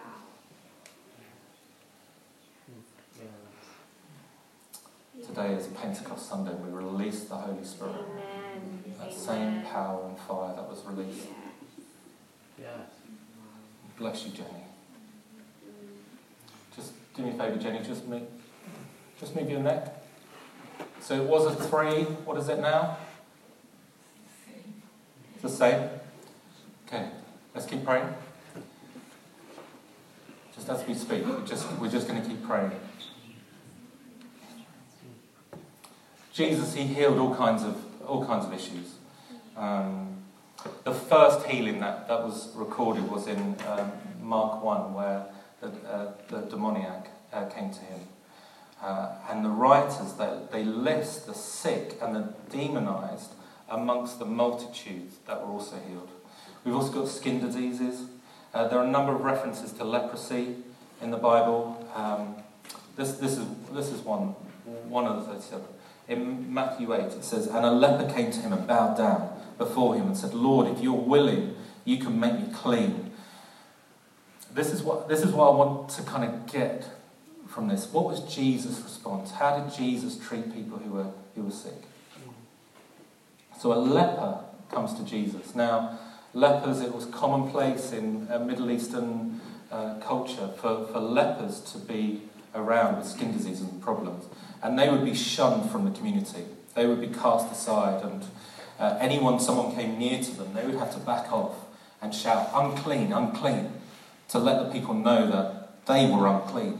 Today 5.26 5.54
is 5.54 5.66
Pentecost 5.68 6.28
Sunday. 6.28 6.54
We 6.54 6.70
release 6.70 7.24
the 7.24 7.36
Holy 7.36 7.64
Spirit. 7.64 7.94
Amen. 7.94 8.84
That 8.98 9.12
same 9.12 9.62
power 9.62 10.08
and 10.08 10.18
fire 10.18 10.54
that 10.54 10.68
was 10.68 10.82
released. 10.84 11.28
Yeah. 12.60 12.68
Bless 13.98 14.24
you, 14.24 14.32
Jenny. 14.32 14.48
Just 16.74 16.92
do 17.14 17.22
me 17.22 17.30
a 17.30 17.32
favour, 17.34 17.56
Jenny. 17.56 17.84
Just 17.84 18.06
move, 18.06 18.22
just 19.20 19.36
move 19.36 19.50
your 19.50 19.60
neck. 19.60 20.01
So 21.12 21.20
it 21.20 21.28
was 21.28 21.44
a 21.44 21.54
three. 21.54 22.04
What 22.24 22.38
is 22.38 22.48
it 22.48 22.58
now? 22.58 22.96
The 25.42 25.48
same. 25.50 25.90
Okay. 26.86 27.06
Let's 27.54 27.66
keep 27.66 27.84
praying. 27.84 28.08
Just 30.54 30.70
as 30.70 30.88
we 30.88 30.94
speak, 30.94 31.26
we're 31.26 31.44
just, 31.44 31.70
we're 31.72 31.90
just 31.90 32.08
going 32.08 32.22
to 32.22 32.26
keep 32.26 32.42
praying. 32.42 32.70
Jesus, 36.32 36.72
he 36.72 36.84
healed 36.84 37.18
all 37.18 37.34
kinds 37.34 37.62
of 37.62 37.76
all 38.06 38.24
kinds 38.24 38.46
of 38.46 38.54
issues. 38.54 38.94
Um, 39.54 40.16
the 40.84 40.94
first 40.94 41.44
healing 41.46 41.80
that, 41.80 42.08
that 42.08 42.24
was 42.24 42.54
recorded 42.54 43.10
was 43.10 43.26
in 43.26 43.56
um, 43.68 43.92
Mark 44.22 44.64
1, 44.64 44.94
where 44.94 45.26
the, 45.60 45.66
uh, 45.66 46.12
the 46.28 46.38
demoniac 46.48 47.10
uh, 47.34 47.44
came 47.50 47.70
to 47.70 47.80
him. 47.80 48.00
Uh, 48.82 49.14
and 49.30 49.44
the 49.44 49.48
writers, 49.48 50.14
they, 50.14 50.38
they 50.50 50.64
list 50.64 51.26
the 51.26 51.34
sick 51.34 51.96
and 52.02 52.16
the 52.16 52.34
demonized 52.50 53.30
amongst 53.70 54.18
the 54.18 54.24
multitudes 54.24 55.16
that 55.26 55.40
were 55.40 55.52
also 55.52 55.76
healed. 55.88 56.10
We've 56.64 56.74
also 56.74 56.92
got 56.92 57.08
skin 57.08 57.40
diseases. 57.40 58.06
Uh, 58.52 58.68
there 58.68 58.78
are 58.78 58.84
a 58.84 58.90
number 58.90 59.14
of 59.14 59.22
references 59.22 59.72
to 59.74 59.84
leprosy 59.84 60.56
in 61.00 61.10
the 61.10 61.16
Bible. 61.16 61.88
Um, 61.94 62.34
this, 62.96 63.12
this, 63.12 63.38
is, 63.38 63.46
this 63.72 63.90
is 63.90 64.00
one, 64.00 64.34
one 64.88 65.06
of 65.06 65.24
the 65.24 65.32
37. 65.32 65.64
In 66.08 66.52
Matthew 66.52 66.92
8, 66.92 67.00
it 67.04 67.24
says, 67.24 67.46
And 67.46 67.64
a 67.64 67.70
leper 67.70 68.12
came 68.12 68.30
to 68.32 68.40
him 68.40 68.52
and 68.52 68.66
bowed 68.66 68.96
down 68.96 69.40
before 69.58 69.94
him 69.94 70.06
and 70.06 70.16
said, 70.16 70.34
Lord, 70.34 70.66
if 70.66 70.82
you're 70.82 70.92
willing, 70.92 71.54
you 71.84 71.98
can 71.98 72.18
make 72.18 72.34
me 72.34 72.52
clean. 72.52 73.12
This 74.52 74.72
is 74.72 74.82
what, 74.82 75.08
this 75.08 75.22
is 75.22 75.32
what 75.32 75.52
I 75.52 75.56
want 75.56 75.88
to 75.90 76.02
kind 76.02 76.24
of 76.24 76.46
get 76.46 76.88
from 77.52 77.68
this. 77.68 77.92
What 77.92 78.04
was 78.04 78.20
Jesus' 78.34 78.80
response? 78.82 79.32
How 79.32 79.58
did 79.58 79.74
Jesus 79.74 80.18
treat 80.18 80.52
people 80.54 80.78
who 80.78 80.92
were, 80.92 81.10
who 81.34 81.42
were 81.42 81.50
sick? 81.50 81.82
So 83.58 83.72
a 83.72 83.74
leper 83.74 84.40
comes 84.70 84.94
to 84.94 85.04
Jesus. 85.04 85.54
Now, 85.54 85.98
lepers, 86.34 86.80
it 86.80 86.94
was 86.94 87.04
commonplace 87.06 87.92
in 87.92 88.26
Middle 88.46 88.70
Eastern 88.70 89.40
uh, 89.70 89.94
culture 90.00 90.48
for, 90.56 90.86
for 90.86 90.98
lepers 90.98 91.60
to 91.72 91.78
be 91.78 92.22
around 92.54 92.96
with 92.96 93.06
skin 93.06 93.32
disease 93.32 93.60
and 93.60 93.80
problems. 93.82 94.24
And 94.62 94.78
they 94.78 94.88
would 94.88 95.04
be 95.04 95.14
shunned 95.14 95.70
from 95.70 95.84
the 95.84 95.90
community. 95.90 96.44
They 96.74 96.86
would 96.86 97.00
be 97.00 97.08
cast 97.08 97.52
aside, 97.52 98.02
and 98.02 98.24
uh, 98.78 98.96
anyone, 98.98 99.38
someone 99.38 99.74
came 99.74 99.98
near 99.98 100.22
to 100.22 100.30
them, 100.32 100.54
they 100.54 100.64
would 100.64 100.76
have 100.76 100.92
to 100.94 101.00
back 101.00 101.30
off 101.30 101.54
and 102.00 102.14
shout, 102.14 102.50
unclean, 102.54 103.12
unclean, 103.12 103.72
to 104.28 104.38
let 104.38 104.64
the 104.64 104.72
people 104.72 104.94
know 104.94 105.30
that 105.30 105.86
they 105.86 106.10
were 106.10 106.26
unclean. 106.26 106.78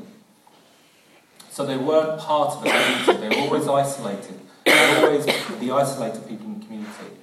So 1.52 1.66
they 1.66 1.76
weren't 1.76 2.18
part 2.18 2.56
of 2.56 2.64
the 2.64 2.70
community, 2.70 3.28
they 3.28 3.36
were 3.36 3.42
always 3.42 3.68
isolated. 3.68 4.40
They 4.64 4.72
were 4.72 5.06
always 5.06 5.26
the 5.26 5.70
isolated 5.70 6.26
people 6.26 6.46
in 6.46 6.60
the 6.60 6.64
community. 6.64 7.18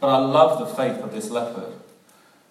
But 0.00 0.08
I 0.08 0.18
love 0.18 0.58
the 0.58 0.74
faith 0.74 1.00
of 1.00 1.12
this 1.12 1.30
leopard, 1.30 1.74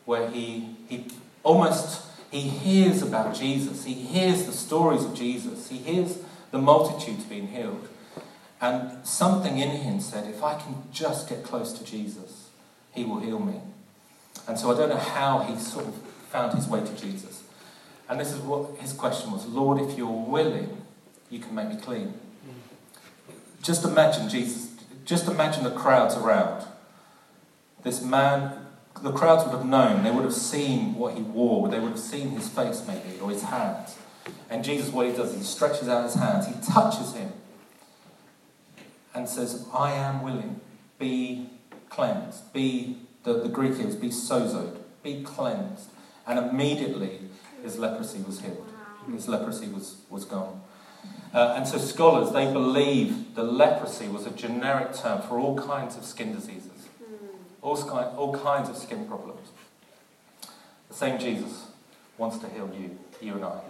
where 0.06 0.30
he, 0.30 0.78
he 0.88 1.08
almost 1.44 2.06
he 2.32 2.40
hears 2.40 3.02
about 3.02 3.36
Jesus, 3.36 3.84
he 3.84 3.96
hears 3.96 4.46
the 4.46 4.54
stories 4.54 5.04
of 5.04 5.14
Jesus, 5.14 5.68
he 5.68 5.80
hears 5.80 6.20
the 6.52 6.58
multitudes 6.58 7.26
being 7.26 7.50
healed. 7.50 7.90
And 8.62 9.06
something 9.06 9.58
in 9.58 9.72
him 9.72 10.00
said, 10.00 10.26
if 10.30 10.42
I 10.42 10.58
can 10.58 10.84
just 10.94 11.28
get 11.28 11.44
close 11.44 11.74
to 11.74 11.84
Jesus, 11.84 12.48
he 12.94 13.04
will 13.04 13.20
heal 13.20 13.40
me. 13.40 13.60
And 14.48 14.58
so 14.58 14.72
I 14.72 14.78
don't 14.78 14.90
know 14.90 14.96
how 14.96 15.40
he 15.40 15.58
sort 15.58 15.86
of 15.86 15.96
found 16.30 16.54
his 16.54 16.68
way 16.68 16.80
to 16.80 16.96
Jesus. 16.96 17.44
And 18.08 18.22
this 18.22 18.32
is 18.32 18.40
what 18.40 18.78
his 18.78 18.94
question 18.94 19.32
was 19.32 19.46
Lord, 19.48 19.82
if 19.82 19.98
you're 19.98 20.08
willing, 20.08 20.79
you 21.30 21.40
can 21.40 21.54
make 21.56 21.70
me 21.70 21.78
clean. 21.78 22.14
Just 23.62 23.84
imagine 23.84 24.30
Jesus, 24.30 24.72
just 25.06 25.28
imagine 25.28 25.64
the 25.64 25.72
crowds 25.72 26.16
around. 26.16 26.66
This 27.84 28.02
man, 28.02 28.66
the 29.02 29.12
crowds 29.12 29.46
would 29.46 29.56
have 29.56 29.66
known, 29.66 30.04
they 30.04 30.12
would 30.12 30.24
have 30.24 30.34
seen 30.34 30.96
what 30.96 31.16
he 31.16 31.22
wore, 31.22 31.70
they 31.70 31.80
would 31.80 31.92
have 31.92 32.00
seen 32.00 32.30
his 32.30 32.48
face 32.48 32.84
maybe, 32.88 33.20
or 33.20 33.30
his 33.30 33.44
hands. 33.44 33.98
And 34.50 34.64
Jesus, 34.64 34.92
what 34.92 35.08
he 35.08 35.14
does, 35.14 35.36
he 35.36 35.44
stretches 35.44 35.88
out 35.88 36.04
his 36.04 36.16
hands, 36.16 36.48
he 36.48 36.54
touches 36.72 37.14
him, 37.14 37.32
and 39.14 39.28
says, 39.28 39.68
I 39.74 39.94
am 39.94 40.22
willing, 40.22 40.62
be 40.98 41.50
cleansed. 41.90 42.54
Be, 42.54 42.98
the, 43.24 43.34
the 43.34 43.50
Greek 43.50 43.76
here 43.76 43.88
is 43.88 43.96
be 43.96 44.10
sozoed, 44.10 44.78
be 45.04 45.24
cleansed. 45.24 45.90
And 46.26 46.40
immediately 46.40 47.22
his 47.64 47.78
leprosy 47.78 48.22
was 48.22 48.42
healed. 48.42 48.72
His 49.12 49.28
leprosy 49.28 49.68
was, 49.68 49.98
was 50.10 50.26
gone. 50.26 50.62
Uh, 51.34 51.54
and 51.56 51.68
so 51.68 51.78
scholars, 51.78 52.32
they 52.32 52.52
believe 52.52 53.36
the 53.36 53.44
leprosy 53.44 54.08
was 54.08 54.26
a 54.26 54.32
generic 54.32 54.94
term 54.94 55.22
for 55.22 55.38
all 55.38 55.56
kinds 55.58 55.96
of 55.96 56.04
skin 56.04 56.34
diseases, 56.34 56.90
all, 57.62 57.76
sky, 57.76 58.04
all 58.18 58.34
kinds 58.36 58.68
of 58.68 58.76
skin 58.76 59.06
problems. 59.08 59.50
The 60.88 60.96
same 60.96 61.20
Jesus 61.20 61.68
wants 62.18 62.40
to 62.40 62.50
heal 62.50 62.70
you, 62.74 62.98
you 63.22 63.36
and 63.36 63.46
I. 63.46 63.62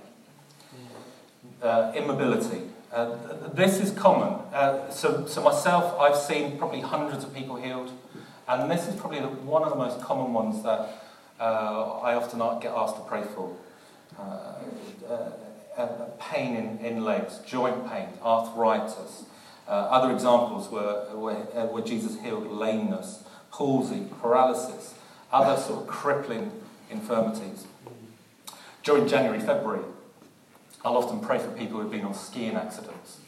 Uh, 1.61 1.91
immobility. 1.95 2.61
Uh, 2.93 3.17
this 3.53 3.81
is 3.81 3.91
common. 3.91 4.39
Uh, 4.53 4.89
so, 4.89 5.25
so 5.27 5.43
myself, 5.43 5.99
I've 5.99 6.15
seen 6.15 6.57
probably 6.57 6.79
hundreds 6.79 7.25
of 7.25 7.33
people 7.35 7.57
healed, 7.57 7.91
and 8.47 8.71
this 8.71 8.87
is 8.87 8.95
probably 8.95 9.19
the, 9.19 9.27
one 9.27 9.63
of 9.63 9.69
the 9.69 9.75
most 9.75 10.01
common 10.01 10.31
ones 10.31 10.63
that 10.63 11.03
uh, 11.39 11.99
I 11.99 12.15
often 12.15 12.39
get 12.61 12.71
asked 12.71 12.95
to 12.95 13.01
pray 13.01 13.23
for. 13.35 13.53
Pain 16.19 16.55
in, 16.55 16.85
in 16.85 17.03
legs, 17.03 17.39
joint 17.45 17.89
pain, 17.89 18.09
arthritis. 18.21 19.23
Uh, 19.67 19.71
other 19.71 20.11
examples 20.11 20.69
were 20.69 21.05
where, 21.13 21.47
uh, 21.55 21.67
where 21.67 21.83
Jesus 21.83 22.19
healed 22.21 22.47
lameness, 22.47 23.23
palsy, 23.51 24.07
paralysis, 24.19 24.95
other 25.31 25.61
sort 25.61 25.83
of 25.83 25.87
crippling 25.87 26.51
infirmities. 26.89 27.67
During 28.83 29.07
January, 29.07 29.39
February, 29.39 29.83
I'll 30.83 30.97
often 30.97 31.19
pray 31.19 31.39
for 31.39 31.51
people 31.51 31.79
who've 31.79 31.91
been 31.91 32.05
on 32.05 32.13
skiing 32.13 32.55
accidents. 32.55 33.19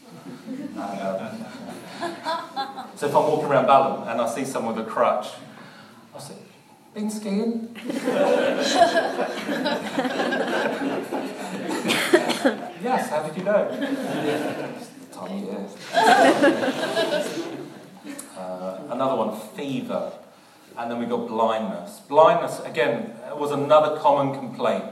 And, 0.49 0.77
um, 0.79 1.45
so 2.95 3.07
if 3.07 3.15
I'm 3.15 3.23
walking 3.27 3.45
around 3.45 3.67
Balham 3.67 4.07
and 4.07 4.21
I 4.21 4.27
see 4.27 4.45
someone 4.45 4.75
with 4.75 4.87
a 4.87 4.89
crutch, 4.89 5.27
I'll 6.13 6.19
say, 6.19 6.35
been 6.93 7.09
skiing? 7.09 7.75
yes, 12.91 13.09
how 13.09 13.23
did 13.23 13.37
you 13.37 13.43
know? 13.43 13.67
Time. 15.11 15.47
Uh, 18.37 18.79
another 18.89 19.15
one, 19.15 19.39
fever. 19.55 20.11
And 20.77 20.89
then 20.89 20.99
we 20.99 21.05
got 21.05 21.27
blindness. 21.27 21.99
Blindness, 22.07 22.59
again, 22.61 23.13
was 23.33 23.51
another 23.51 23.99
common 23.99 24.33
complaint 24.33 24.85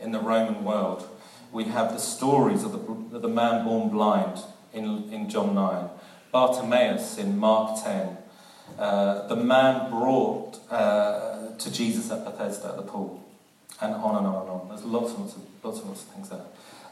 in 0.00 0.12
the 0.12 0.20
Roman 0.20 0.64
world. 0.64 1.08
We 1.52 1.64
have 1.64 1.92
the 1.92 1.98
stories 1.98 2.64
of 2.64 2.72
the, 2.72 3.16
of 3.16 3.22
the 3.22 3.28
man 3.28 3.64
born 3.64 3.90
blind 3.90 4.40
in, 4.72 5.12
in 5.12 5.28
John 5.28 5.54
9, 5.54 5.88
Bartimaeus 6.32 7.18
in 7.18 7.38
Mark 7.38 7.82
10, 7.84 8.16
uh, 8.78 9.26
the 9.28 9.36
man 9.36 9.90
brought 9.90 10.58
uh, 10.70 11.56
to 11.56 11.72
Jesus 11.72 12.10
at 12.10 12.24
Bethesda 12.24 12.68
at 12.68 12.76
the 12.76 12.82
pool, 12.82 13.22
and 13.80 13.94
on 13.94 14.16
and 14.16 14.26
on 14.26 14.42
and 14.42 14.50
on. 14.50 14.68
There's 14.68 14.84
lots 14.84 15.10
and 15.12 15.20
lots 15.20 15.36
of, 15.36 15.42
lots 15.62 15.78
and 15.78 15.88
lots 15.88 16.02
of 16.02 16.08
things 16.08 16.28
there. 16.30 16.40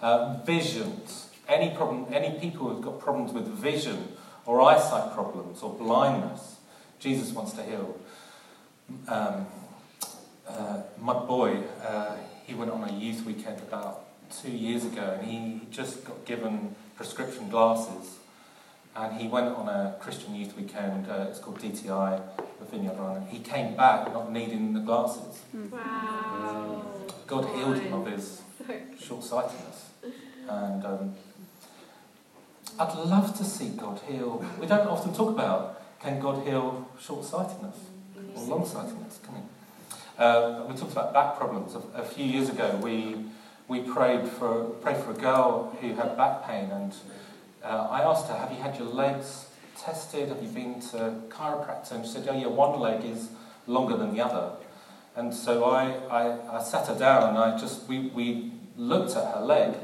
Uh, 0.02 0.34
visions. 0.44 1.28
Any 1.46 1.76
problem, 1.76 2.06
any 2.12 2.36
people 2.40 2.68
who've 2.68 2.82
got 2.82 2.98
problems 2.98 3.32
with 3.32 3.46
vision 3.46 4.08
or 4.44 4.60
eyesight 4.60 5.14
problems 5.14 5.62
or 5.62 5.72
blindness, 5.72 6.56
Jesus 6.98 7.30
wants 7.30 7.52
to 7.52 7.62
heal. 7.62 7.96
Um, 9.06 9.46
uh, 10.48 10.82
my 11.00 11.12
boy, 11.12 11.58
uh, 11.86 12.16
he 12.44 12.52
went 12.52 12.72
on 12.72 12.82
a 12.82 12.92
youth 12.92 13.24
weekend 13.24 13.60
about 13.60 14.04
two 14.42 14.50
years 14.50 14.84
ago, 14.84 15.18
and 15.20 15.30
he 15.30 15.60
just 15.70 16.04
got 16.04 16.24
given 16.24 16.74
prescription 16.96 17.48
glasses. 17.48 18.16
And 18.96 19.20
he 19.20 19.28
went 19.28 19.54
on 19.54 19.68
a 19.68 19.96
Christian 20.00 20.34
youth 20.34 20.56
weekend. 20.56 21.08
Uh, 21.08 21.26
it's 21.30 21.38
called 21.38 21.60
DTI, 21.60 22.20
the 22.58 22.64
Vineyard 22.64 22.98
Run. 22.98 23.18
And 23.18 23.28
he 23.28 23.38
came 23.38 23.76
back 23.76 24.12
not 24.12 24.32
needing 24.32 24.74
the 24.74 24.80
glasses. 24.80 25.42
Wow. 25.54 26.82
God 27.28 27.44
healed 27.54 27.78
him 27.78 27.92
of 27.94 28.06
his 28.06 28.42
short 29.00 29.22
sightedness. 29.22 29.90
And 30.48 30.84
um, 30.84 31.14
I'd 32.78 32.94
love 32.94 33.36
to 33.38 33.44
see 33.44 33.68
God 33.70 34.00
heal. 34.08 34.44
We 34.60 34.66
don't 34.66 34.86
often 34.86 35.14
talk 35.14 35.30
about 35.30 35.80
can 36.00 36.18
God 36.20 36.44
heal 36.46 36.88
short 37.00 37.24
sightedness 37.24 37.76
or 38.34 38.42
long 38.42 38.66
sightedness, 38.66 39.20
can 39.22 39.36
he? 39.36 39.42
Uh, 40.18 40.64
we 40.68 40.74
talked 40.74 40.92
about 40.92 41.12
back 41.12 41.36
problems. 41.36 41.74
A, 41.74 42.00
a 42.00 42.04
few 42.04 42.24
years 42.24 42.48
ago, 42.48 42.78
we, 42.82 43.16
we 43.68 43.80
prayed, 43.80 44.26
for, 44.26 44.64
prayed 44.64 44.96
for 44.96 45.12
a 45.12 45.14
girl 45.14 45.76
who 45.80 45.94
had 45.94 46.16
back 46.16 46.44
pain, 46.44 46.70
and 46.70 46.94
uh, 47.62 47.88
I 47.90 48.02
asked 48.02 48.28
her, 48.28 48.36
Have 48.36 48.50
you 48.50 48.58
had 48.58 48.76
your 48.76 48.88
legs 48.88 49.46
tested? 49.78 50.28
Have 50.28 50.42
you 50.42 50.48
been 50.48 50.80
to 50.90 51.14
chiropractor? 51.28 51.92
And 51.92 52.04
she 52.04 52.12
said, 52.12 52.28
Oh, 52.28 52.36
yeah, 52.36 52.48
one 52.48 52.78
leg 52.80 53.04
is 53.04 53.30
longer 53.66 53.96
than 53.96 54.12
the 54.14 54.24
other. 54.24 54.52
And 55.14 55.32
so 55.32 55.64
I, 55.64 55.92
I, 56.10 56.58
I 56.58 56.62
sat 56.62 56.88
her 56.88 56.98
down 56.98 57.30
and 57.30 57.38
I 57.38 57.58
just, 57.58 57.86
we, 57.86 58.08
we 58.08 58.52
looked 58.76 59.16
at 59.16 59.34
her 59.34 59.40
leg. 59.40 59.74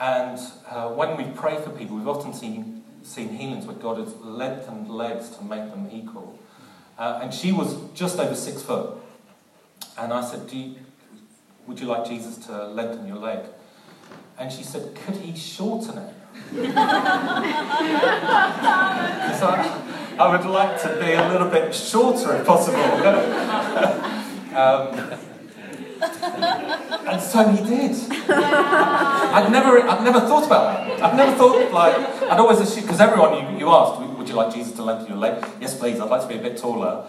And 0.00 0.40
uh, 0.66 0.88
when 0.88 1.18
we 1.18 1.24
pray 1.24 1.60
for 1.60 1.68
people, 1.70 1.96
we've 1.96 2.08
often 2.08 2.32
seen, 2.32 2.82
seen 3.02 3.28
healings 3.28 3.66
where 3.66 3.76
God 3.76 3.98
has 3.98 4.16
lengthened 4.16 4.90
legs 4.90 5.28
to 5.36 5.44
make 5.44 5.68
them 5.70 5.90
equal. 5.92 6.38
Uh, 6.98 7.20
and 7.22 7.34
she 7.34 7.52
was 7.52 7.76
just 7.94 8.18
over 8.18 8.34
six 8.34 8.62
foot. 8.62 8.96
And 9.98 10.12
I 10.12 10.24
said, 10.24 10.50
you, 10.50 10.76
Would 11.66 11.80
you 11.80 11.86
like 11.86 12.06
Jesus 12.06 12.38
to 12.46 12.66
lengthen 12.68 13.06
your 13.06 13.18
leg? 13.18 13.44
And 14.38 14.50
she 14.50 14.62
said, 14.62 14.94
Could 14.94 15.16
he 15.16 15.38
shorten 15.38 15.98
it? 15.98 16.14
Because 19.20 19.42
I, 19.42 20.16
I 20.18 20.36
would 20.36 20.46
like 20.46 20.80
to 20.82 20.88
be 21.00 21.12
a 21.12 21.28
little 21.28 21.48
bit 21.48 21.74
shorter 21.74 22.36
if 22.36 22.46
possible. 22.46 22.78
um, 24.56 25.18
and 27.06 27.20
so 27.20 27.48
he 27.48 27.64
did. 27.68 27.96
I'd 29.32 29.50
never, 29.50 29.80
I'd 29.80 30.04
never 30.04 30.20
thought 30.20 30.46
about 30.46 30.86
that. 30.86 31.02
I'd 31.02 31.16
never 31.16 31.36
thought, 31.36 31.72
like, 31.72 31.96
I'd 32.22 32.38
always 32.38 32.60
assumed, 32.60 32.86
because 32.86 33.00
everyone 33.00 33.34
you, 33.34 33.58
you 33.60 33.70
asked, 33.70 34.00
would 34.00 34.28
you 34.28 34.34
like 34.34 34.54
Jesus 34.54 34.72
to 34.74 34.82
lengthen 34.82 35.08
your 35.08 35.16
leg? 35.16 35.42
Yes, 35.60 35.78
please, 35.78 35.98
I'd 36.00 36.10
like 36.10 36.22
to 36.22 36.28
be 36.28 36.36
a 36.36 36.42
bit 36.42 36.58
taller. 36.58 37.06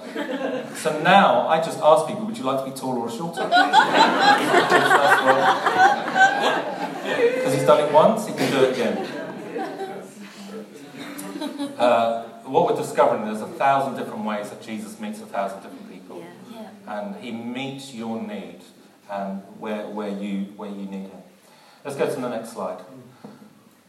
So 0.75 1.01
now 1.01 1.47
I 1.47 1.57
just 1.57 1.79
ask 1.79 2.07
people, 2.07 2.25
would 2.25 2.37
you 2.37 2.43
like 2.43 2.63
to 2.63 2.71
be 2.71 2.77
taller 2.77 2.99
or 2.99 3.09
shorter? 3.09 3.41
Because 7.11 7.53
he's 7.53 7.65
done 7.65 7.87
it 7.87 7.91
once, 7.91 8.27
he 8.27 8.33
can 8.33 8.51
do 8.51 8.63
it 8.63 8.73
again. 8.73 9.07
Uh, 11.77 12.23
what 12.45 12.69
we're 12.69 12.77
discovering, 12.81 13.25
there's 13.25 13.41
a 13.41 13.47
thousand 13.47 13.97
different 13.97 14.23
ways 14.23 14.49
that 14.49 14.61
Jesus 14.61 14.99
meets 14.99 15.21
a 15.21 15.25
thousand 15.25 15.63
different 15.63 15.91
people. 15.91 16.23
Yeah. 16.51 16.69
And 16.87 17.15
he 17.17 17.31
meets 17.31 17.93
your 17.93 18.21
need 18.21 18.61
and 19.09 19.41
where, 19.59 19.87
where, 19.87 20.09
you, 20.09 20.45
where 20.55 20.69
you 20.69 20.85
need 20.85 21.09
him. 21.09 21.20
Let's 21.83 21.97
go 21.97 22.05
to 22.05 22.21
the 22.21 22.29
next 22.29 22.53
slide. 22.53 22.79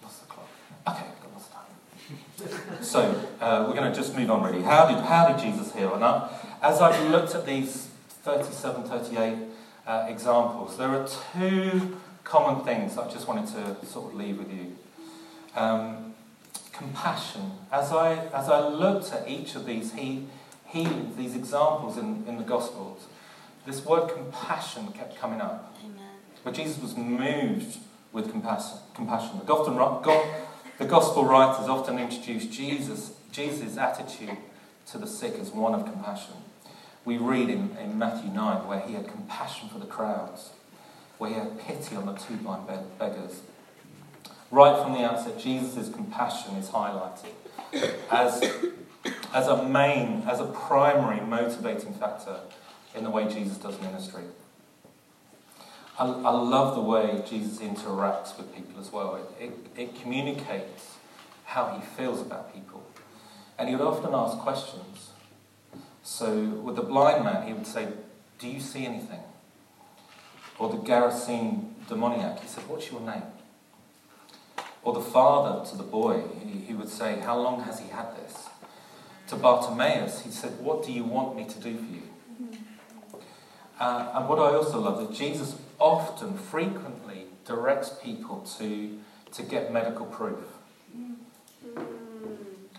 Lost 0.03 0.21
the 0.23 0.27
clock. 0.27 0.49
Okay, 0.89 1.05
got 1.23 1.33
lots 1.35 1.49
of 1.49 1.53
time. 1.53 2.83
So, 2.83 3.29
uh, 3.41 3.67
we're 3.69 3.75
going 3.75 3.91
to 3.91 3.95
just 3.95 4.17
move 4.17 4.31
on 4.31 4.43
really. 4.43 4.63
How 4.63 4.87
did, 4.87 5.05
how 5.05 5.29
did 5.29 5.43
Jesus 5.43 5.75
heal? 5.75 5.95
And 5.95 6.03
I, 6.03 6.29
as 6.63 6.81
I've 6.81 7.11
looked 7.11 7.35
at 7.35 7.45
these 7.45 7.89
37, 8.23 8.85
38 8.85 9.37
uh, 9.87 10.07
examples, 10.09 10.79
there 10.79 10.89
are 10.89 11.07
two 11.35 11.99
common 12.25 12.65
things 12.65 12.97
I 12.97 13.11
just 13.11 13.29
wanted 13.29 13.49
to 13.49 13.87
sort 13.87 14.13
of 14.13 14.19
leave 14.19 14.39
with 14.39 14.51
you. 14.51 14.77
Um, 15.55 16.15
compassion. 16.73 17.53
As 17.71 17.93
I, 17.93 18.15
as 18.29 18.49
I 18.49 18.67
looked 18.67 19.13
at 19.13 19.29
each 19.29 19.55
of 19.55 19.67
these 19.67 19.93
he, 19.93 20.27
healings, 20.67 21.17
these 21.17 21.37
examples 21.37 21.99
in, 21.99 22.25
in 22.27 22.39
the 22.39 22.45
Gospels, 22.45 23.07
this 23.67 23.85
word 23.85 24.09
compassion 24.09 24.89
kept 24.93 25.17
coming 25.19 25.41
up. 25.43 25.77
Where 26.43 26.55
Jesus 26.55 26.81
was 26.83 26.97
moved 26.97 27.79
with 28.13 28.31
compassion. 28.31 28.79
compassion. 28.95 29.41
The, 29.45 29.53
often, 29.53 29.77
God, 29.77 30.27
the 30.79 30.85
Gospel 30.85 31.25
writers 31.25 31.69
often 31.69 31.99
introduce 31.99 32.47
Jesus, 32.47 33.13
Jesus' 33.31 33.77
attitude 33.77 34.37
to 34.87 34.99
the 34.99 35.07
sick 35.07 35.35
as 35.39 35.51
one 35.51 35.75
of 35.75 35.85
compassion. 35.85 36.35
We 37.05 37.17
read 37.19 37.49
in, 37.49 37.77
in 37.79 37.99
Matthew 37.99 38.31
9 38.31 38.67
where 38.67 38.81
he 38.81 38.95
had 38.95 39.09
compassion 39.09 39.69
for 39.69 39.79
the 39.79 39.87
crowds, 39.87 40.51
where 41.19 41.31
he 41.31 41.37
had 41.37 41.59
pity 41.61 41.97
on 41.97 42.07
the 42.07 42.13
two 42.13 42.37
blind 42.37 42.67
beggars. 42.99 43.43
Right 44.51 44.83
from 44.83 44.93
the 44.93 45.01
outset, 45.01 45.39
Jesus' 45.39 45.89
compassion 45.89 46.57
is 46.57 46.69
highlighted 46.69 47.33
as, 48.11 48.43
as 49.33 49.49
a 49.49 49.67
main, 49.67 50.23
as 50.29 50.41
a 50.41 50.47
primary 50.47 51.21
motivating 51.21 51.95
factor 51.95 52.41
in 52.95 53.05
the 53.05 53.11
way 53.11 53.27
Jesus 53.29 53.57
does 53.57 53.81
ministry. 53.81 54.25
I, 56.03 56.07
I 56.07 56.31
love 56.31 56.75
the 56.75 56.81
way 56.81 57.23
Jesus 57.29 57.61
interacts 57.61 58.37
with 58.37 58.53
people 58.53 58.81
as 58.81 58.91
well. 58.91 59.15
It, 59.15 59.45
it, 59.45 59.81
it 59.81 60.01
communicates 60.03 60.97
how 61.45 61.79
he 61.79 61.87
feels 61.97 62.21
about 62.21 62.53
people. 62.53 62.85
And 63.57 63.69
he 63.69 63.77
would 63.77 63.87
often 63.87 64.13
ask 64.13 64.37
questions. 64.39 65.11
So, 66.03 66.41
with 66.41 66.75
the 66.75 66.83
blind 66.83 67.25
man, 67.25 67.47
he 67.47 67.53
would 67.53 67.69
say, 67.69 67.87
Do 68.41 68.49
you 68.49 68.59
see 68.59 68.85
anything? 68.85 69.21
Or 70.59 70.71
the 70.71 70.79
Gerasene 70.79 71.75
demoniac, 71.89 72.41
he 72.41 72.49
said, 72.49 72.67
What's 72.67 72.91
your 72.91 73.01
name? 73.01 73.23
Or 74.83 74.95
the 74.95 75.01
father 75.01 75.65
to 75.71 75.77
the 75.77 75.85
boy, 75.85 76.25
he, 76.45 76.59
he 76.59 76.75
would 76.75 76.89
say, 76.89 77.21
How 77.21 77.39
long 77.39 77.61
has 77.63 77.79
he 77.79 77.89
had 77.91 78.17
this? 78.17 78.49
To 79.29 79.37
Bartimaeus, 79.37 80.23
he 80.23 80.33
said, 80.33 80.59
What 80.59 80.85
do 80.85 80.91
you 80.91 81.05
want 81.05 81.37
me 81.37 81.45
to 81.45 81.61
do 81.61 81.77
for 81.77 81.85
you? 81.85 82.03
Uh, 83.83 84.13
and 84.15 84.29
what 84.29 84.39
I 84.39 84.55
also 84.55 84.79
love 84.79 85.11
is 85.11 85.19
Jesus 85.19 85.57
often, 85.81 86.39
frequently 86.39 87.25
directs 87.45 87.91
people 88.01 88.39
to, 88.59 88.97
to 89.33 89.43
get 89.43 89.73
medical 89.73 90.07
proof. 90.07 90.39
Mm-hmm. 90.97 91.83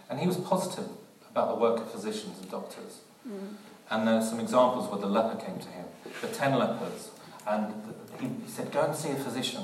And 0.09 0.19
he 0.21 0.27
was 0.27 0.37
positive 0.37 0.87
about 1.29 1.49
the 1.49 1.55
work 1.55 1.81
of 1.81 1.91
physicians 1.91 2.39
and 2.39 2.49
doctors. 2.49 3.01
Mm-hmm. 3.27 3.47
And 3.91 4.07
there 4.07 4.15
are 4.15 4.23
some 4.23 4.39
examples 4.39 4.89
where 4.89 5.01
the 5.01 5.07
leper 5.07 5.35
came 5.43 5.59
to 5.59 5.67
him, 5.67 5.85
the 6.21 6.29
ten 6.29 6.57
lepers, 6.57 7.09
and 7.45 7.73
he, 8.21 8.27
he 8.27 8.49
said, 8.49 8.71
Go 8.71 8.83
and 8.83 8.95
see 8.95 9.09
a 9.09 9.15
physician. 9.15 9.63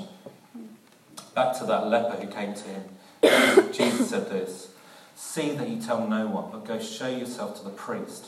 Mm-hmm. 0.54 1.34
Back 1.34 1.58
to 1.60 1.64
that 1.64 1.86
leper 1.86 2.16
who 2.16 2.28
came 2.28 2.52
to 2.52 2.64
him, 2.68 3.72
Jesus 3.72 4.10
said 4.10 4.28
this 4.28 4.74
See 5.16 5.52
that 5.52 5.70
you 5.70 5.80
tell 5.80 6.06
no 6.06 6.26
one, 6.26 6.50
but 6.50 6.66
go 6.66 6.78
show 6.78 7.08
yourself 7.08 7.56
to 7.60 7.64
the 7.64 7.70
priest 7.70 8.26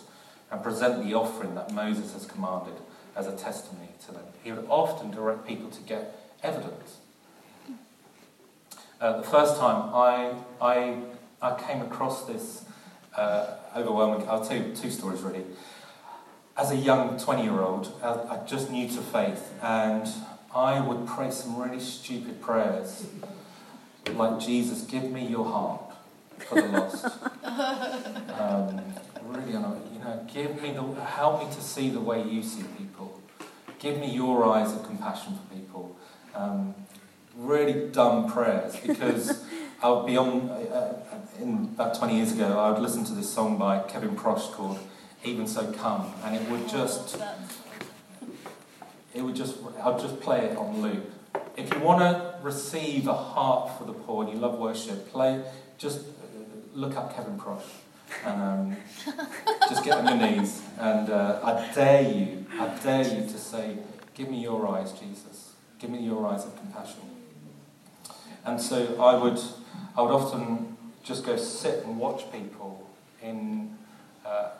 and 0.51 0.63
present 0.63 1.05
the 1.05 1.13
offering 1.13 1.55
that 1.57 1.75
Moses 1.75 2.15
has 2.15 2.25
commanded 2.25 2.77
as 3.17 3.27
a 3.27 3.37
testimony 3.37 3.89
to 4.07 4.13
them. 4.13 4.25
He 4.43 4.53
would 4.53 4.67
often 4.69 5.11
direct 5.11 5.47
people 5.47 5.71
to 5.71 5.83
get 5.83 6.19
evidence. 6.43 6.99
Uh, 9.01 9.17
the 9.17 9.23
first 9.23 9.57
time 9.57 9.93
I, 9.95 10.33
I, 10.61 10.97
I 11.41 11.61
came 11.61 11.83
across 11.83 12.25
this 12.25 12.65
uh, 13.17 13.57
overwhelming, 13.77 14.29
I'll 14.29 14.45
tell 14.45 14.57
you 14.57 14.75
two 14.75 14.91
stories 14.91 15.21
really. 15.23 15.45
As 16.57 16.71
a 16.71 16.77
young 16.77 17.19
20 17.19 17.43
year 17.43 17.61
old, 17.61 17.93
I, 18.03 18.37
I 18.37 18.47
just 18.47 18.71
new 18.71 18.87
to 18.89 19.01
faith, 19.01 19.53
and 19.63 20.07
I 20.55 20.81
would 20.81 21.07
pray 21.07 21.31
some 21.31 21.59
really 21.59 21.81
stupid 21.81 22.41
prayers, 22.41 23.07
like, 24.15 24.39
Jesus, 24.39 24.83
give 24.83 25.05
me 25.05 25.27
your 25.27 25.45
heart 25.45 25.81
for 26.39 26.61
the 26.61 26.69
lost. 26.69 27.05
um, 27.45 28.81
really, 29.25 29.53
you 29.53 29.92
give 30.33 30.63
me 30.63 30.73
the, 30.73 30.83
help 31.05 31.43
me 31.43 31.55
to 31.55 31.61
see 31.61 31.91
the 31.91 32.01
way 32.01 32.23
you 32.23 32.43
see 32.43 32.65
people. 32.79 33.21
Give 33.79 33.99
me 33.99 34.11
your 34.11 34.45
eyes 34.45 34.73
of 34.73 34.85
compassion 34.85 35.37
for 35.37 35.55
people. 35.55 35.97
Um, 36.35 36.75
really 37.37 37.89
dumb 37.91 38.31
prayers 38.31 38.77
because 38.77 39.45
I 39.83 39.91
would 39.91 40.07
be 40.07 40.17
on, 40.17 40.49
uh, 40.51 41.03
in 41.41 41.71
about 41.75 41.95
20 41.95 42.17
years 42.17 42.33
ago, 42.33 42.59
I 42.59 42.71
would 42.71 42.81
listen 42.81 43.05
to 43.05 43.13
this 43.13 43.29
song 43.29 43.59
by 43.59 43.81
Kevin 43.81 44.15
Prosch 44.17 44.53
called 44.53 44.79
Even 45.25 45.47
So 45.47 45.73
Come, 45.73 46.13
and 46.25 46.37
it 46.37 46.49
would 46.51 46.69
just, 46.69 47.21
it 49.15 49.23
would 49.23 49.35
just, 49.35 49.57
I'd 49.83 49.99
just 49.99 50.21
play 50.21 50.47
it 50.47 50.57
on 50.57 50.81
loop. 50.81 51.13
If 51.57 51.73
you 51.75 51.81
want 51.81 52.01
to 52.01 52.39
receive 52.43 53.09
a 53.09 53.15
heart 53.15 53.77
for 53.77 53.85
the 53.85 53.93
poor 53.93 54.25
and 54.25 54.33
you 54.33 54.39
love 54.39 54.59
worship, 54.59 55.11
play, 55.11 55.43
just 55.79 56.01
look 56.73 56.97
up 56.97 57.15
Kevin 57.15 57.39
Prosch 57.39 57.63
and 58.25 58.43
um, 58.43 58.77
just 59.69 59.85
get 59.85 59.99
on 59.99 60.19
your 60.19 60.31
knees. 60.31 60.63
And 60.79 61.11
uh, 61.11 61.41
I 61.43 61.73
dare 61.75 62.03
you, 62.03 62.47
I 62.59 62.69
dare 62.83 63.03
you 63.03 63.23
to 63.23 63.39
say, 63.39 63.77
Give 64.15 64.29
me 64.29 64.43
your 64.43 64.69
eyes, 64.69 64.93
Jesus. 64.93 65.53
Give 65.79 65.89
me 65.91 66.01
your 66.01 66.27
eyes 66.27 66.45
of 66.45 66.55
compassion. 66.57 67.01
And 68.45 68.61
so 68.61 69.01
I 69.01 69.15
would, 69.15 69.41
I 69.97 70.03
would 70.03 70.11
often 70.11 70.77
just 71.03 71.25
go 71.25 71.37
sit 71.37 71.83
and 71.85 71.99
watch 71.99 72.31
people 72.31 72.87
in. 73.23 73.75
Uh, 74.25 74.51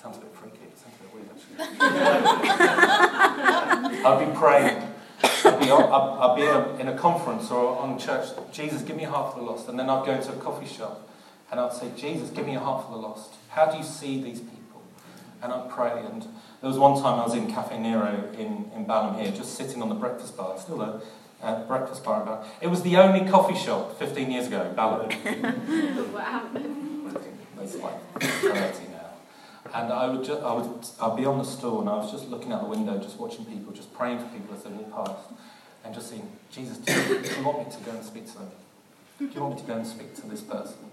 sounds 0.00 0.18
a 0.18 0.20
bit 0.20 0.30
freaky. 0.34 0.58
Sounds 0.76 0.94
a 1.00 1.02
bit 1.02 1.14
weird, 1.14 1.30
actually. 1.30 1.80
I'd 4.04 4.28
be 4.28 4.32
praying. 4.38 4.82
I'd 5.22 5.60
be, 5.60 5.70
on, 5.70 5.82
I'd, 5.82 6.18
I'd 6.30 6.36
be 6.36 6.42
in, 6.42 6.48
a, 6.48 6.76
in 6.90 6.94
a 6.94 6.98
conference 6.98 7.50
or 7.50 7.78
on 7.78 7.98
church. 7.98 8.28
Jesus, 8.52 8.82
give 8.82 8.96
me 8.96 9.06
for 9.06 9.32
the 9.36 9.42
lost. 9.42 9.68
And 9.68 9.78
then 9.78 9.88
I'd 9.88 10.04
go 10.04 10.12
into 10.12 10.32
a 10.32 10.36
coffee 10.36 10.66
shop 10.66 11.08
and 11.50 11.58
I'd 11.58 11.72
say, 11.72 11.90
Jesus, 11.96 12.30
give 12.30 12.46
me 12.46 12.54
a 12.54 12.60
heart 12.60 12.86
for 12.86 12.92
the 12.92 12.98
lost. 12.98 13.34
How 13.48 13.66
do 13.66 13.76
you 13.76 13.84
see 13.84 14.22
these 14.22 14.40
people? 14.40 14.82
And 15.42 15.52
I'd 15.52 15.68
pray. 15.68 16.02
And 16.04 16.22
there 16.22 16.68
was 16.68 16.78
one 16.78 17.00
time 17.00 17.18
I 17.18 17.24
was 17.24 17.34
in 17.34 17.48
Caffè 17.48 17.78
Nero 17.80 18.30
in, 18.38 18.70
in 18.74 18.84
Balham 18.86 19.18
here, 19.20 19.32
just 19.32 19.56
sitting 19.56 19.82
on 19.82 19.88
the 19.88 19.94
breakfast 19.94 20.36
bar, 20.36 20.58
still 20.58 20.78
there, 20.78 21.00
uh, 21.42 21.64
breakfast 21.64 22.04
bar 22.04 22.20
in 22.20 22.26
Balham. 22.26 22.46
It 22.60 22.68
was 22.68 22.82
the 22.82 22.96
only 22.98 23.28
coffee 23.28 23.56
shop 23.56 23.98
15 23.98 24.30
years 24.30 24.46
ago 24.46 24.62
in 24.62 24.74
Balham. 24.74 25.08
wow. 26.14 26.48
It's 27.62 27.76
like 27.76 28.20
30 28.20 28.52
now. 28.92 29.10
And 29.74 29.92
I 29.92 30.08
would, 30.08 30.24
just, 30.24 30.42
I 30.42 30.54
would 30.54 30.86
I'd 31.00 31.16
be 31.16 31.26
on 31.26 31.38
the 31.38 31.44
store 31.44 31.80
and 31.80 31.90
I 31.90 31.96
was 31.96 32.12
just 32.12 32.28
looking 32.28 32.52
out 32.52 32.62
the 32.62 32.68
window, 32.68 32.96
just 32.98 33.18
watching 33.18 33.44
people, 33.44 33.72
just 33.72 33.92
praying 33.92 34.18
for 34.18 34.26
people 34.26 34.54
as 34.54 34.62
they 34.62 34.70
walked 34.70 34.92
past, 34.92 35.28
and 35.84 35.94
just 35.94 36.10
saying, 36.10 36.30
Jesus, 36.50 36.78
do 36.78 36.92
you, 36.92 37.22
do 37.22 37.34
you 37.34 37.44
want 37.44 37.66
me 37.66 37.72
to 37.72 37.80
go 37.80 37.90
and 37.90 38.04
speak 38.04 38.26
to 38.26 38.38
them? 38.38 38.50
Do 39.18 39.26
you 39.26 39.40
want 39.40 39.56
me 39.56 39.60
to 39.60 39.66
go 39.66 39.74
and 39.74 39.86
speak 39.86 40.14
to 40.16 40.26
this 40.28 40.40
person? 40.40 40.90